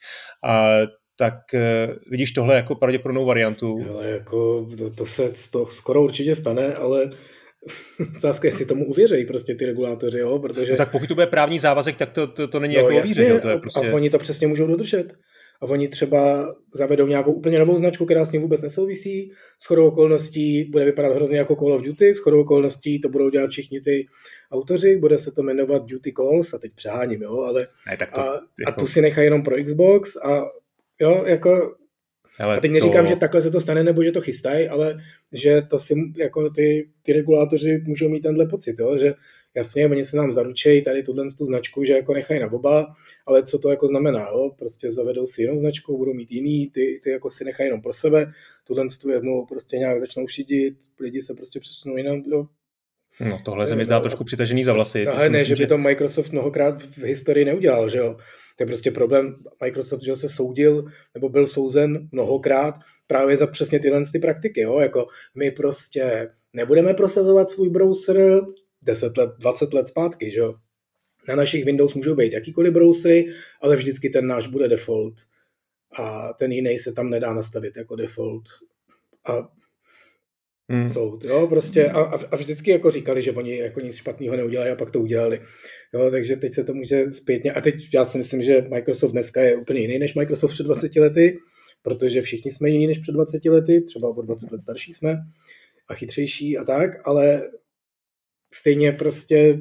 [0.43, 0.69] A
[1.17, 3.85] tak uh, vidíš tohle jako pravděpodobnou variantu.
[3.89, 7.09] Ale jako to, to se to skoro určitě stane, ale
[8.17, 10.71] otázka, jestli tomu uvěřejí prostě ty regulátoři, jo, protože...
[10.71, 13.29] No tak pokud to bude právní závazek, tak to, to, to není no, jako jasně,
[13.29, 13.91] jo, to je prostě...
[13.91, 15.13] A oni to přesně můžou dodržet.
[15.61, 19.31] A oni třeba zavedou nějakou úplně novou značku, která s ním vůbec nesouvisí.
[19.59, 23.29] S chodou okolností bude vypadat hrozně jako Call of Duty, s chodou okolností to budou
[23.29, 24.05] dělat všichni ty
[24.51, 28.21] autoři, bude se to jmenovat Duty Calls, a teď přeháním, jo, ale ne, tak to,
[28.21, 28.41] a, jako...
[28.67, 30.45] a tu si nechají jenom pro Xbox a
[31.01, 31.75] Jo, jako
[32.39, 33.09] ale a teď neříkám, to...
[33.09, 36.89] že takhle se to stane, nebo že to chystají, ale že to si jako ty,
[37.01, 38.97] ty regulátoři můžou mít tenhle pocit, jo?
[38.97, 39.13] že
[39.55, 42.93] jasně, oni se nám zaručejí tady tuhle tu značku, že jako nechají na oba,
[43.25, 44.51] ale co to jako znamená, jo?
[44.59, 47.93] prostě zavedou si jinou značku, budou mít jiný, ty, ty jako si nechají jenom pro
[47.93, 48.31] sebe,
[48.63, 52.47] tuhle tu jednu prostě nějak začnou šidit, lidi se prostě přesunou jinam, jo?
[53.19, 55.05] No tohle se mi zdá trošku přitažený za vlasy.
[55.05, 58.17] No, ale ne, myslím, že by to Microsoft mnohokrát v historii neudělal, že jo.
[58.55, 59.35] To je prostě problém.
[59.63, 62.75] Microsoft že se soudil, nebo byl souzen mnohokrát
[63.07, 64.61] právě za přesně tyhle ty praktiky.
[64.61, 64.79] Jo?
[64.79, 68.41] Jako my prostě nebudeme prosazovat svůj browser
[68.81, 70.41] 10 let, 20 let zpátky, že?
[71.27, 73.27] Na našich Windows můžou být jakýkoliv browsery,
[73.61, 75.13] ale vždycky ten náš bude default
[75.99, 78.43] a ten jiný se tam nedá nastavit jako default.
[79.25, 79.49] A
[80.71, 80.87] Hmm.
[80.87, 84.75] Soud, jo, prostě a, a, vždycky jako říkali, že oni jako nic špatného neudělají a
[84.75, 85.41] pak to udělali.
[85.93, 89.41] Jo, takže teď se to může zpětně, a teď já si myslím, že Microsoft dneska
[89.41, 91.37] je úplně jiný než Microsoft před 20 lety,
[91.81, 95.17] protože všichni jsme jiní než před 20 lety, třeba o 20 let starší jsme
[95.87, 97.51] a chytřejší a tak, ale
[98.53, 99.59] stejně prostě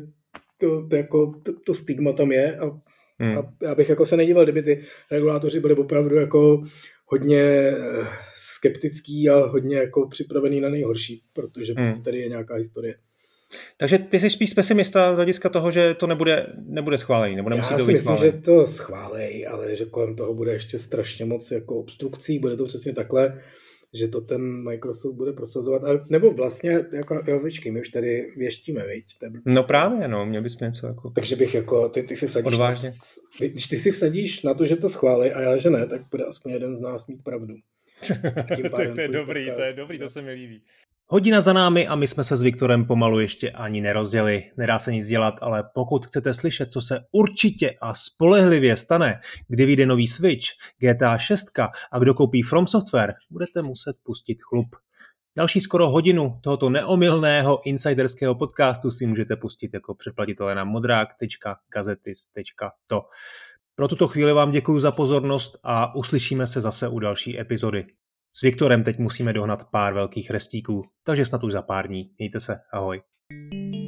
[0.61, 2.81] to, to, jako, to, to stigma tam je a,
[3.19, 3.39] hmm.
[3.39, 6.65] a já bych jako se nedíval, kdyby ty regulátoři byli opravdu jako
[7.07, 8.07] hodně eh,
[8.37, 12.03] skeptický a hodně jako připravený na nejhorší, protože prostě hmm.
[12.03, 12.95] tady je nějaká historie.
[13.77, 17.73] Takže ty jsi spíš pesimista z hlediska toho, že to nebude, nebude schválený, nebo nemusí
[17.73, 18.33] Já to být myslím, schválený.
[18.33, 22.67] že to schválej, ale že kolem toho bude ještě strašně moc jako obstrukcí, bude to
[22.67, 23.41] přesně takhle,
[23.95, 28.33] že to ten Microsoft bude prosazovat, ale, nebo vlastně, jako, jo, vyčkej, my už tady
[28.37, 29.05] věštíme, viď?
[29.47, 31.11] No právě, no, měl bys něco jako...
[31.11, 32.89] Takže bych jako, ty, ty si vsadíš, Odvážně.
[32.89, 36.03] Na, když ty si vsadíš na to, že to schválí a já, že ne, tak
[36.11, 37.55] bude aspoň jeden z nás mít pravdu.
[38.77, 40.63] tak to je dobrý, podcast, to je dobrý, to se mi líbí.
[41.13, 44.51] Hodina za námi a my jsme se s Viktorem pomalu ještě ani nerozjeli.
[44.57, 49.67] Nedá se nic dělat, ale pokud chcete slyšet, co se určitě a spolehlivě stane, kdy
[49.67, 50.47] vyjde nový Switch,
[50.79, 51.59] GTA 6
[51.93, 54.67] a kdo koupí From Software, budete muset pustit chlup.
[55.37, 63.03] Další skoro hodinu tohoto neomylného insiderského podcastu si můžete pustit jako předplatitelé na modrák.gazetis.to.
[63.75, 67.87] Pro tuto chvíli vám děkuji za pozornost a uslyšíme se zase u další epizody.
[68.35, 72.11] S Viktorem teď musíme dohnat pár velkých restíků, takže snad už za pár dní.
[72.19, 73.03] Mějte se, ahoj.
[73.31, 73.82] thank you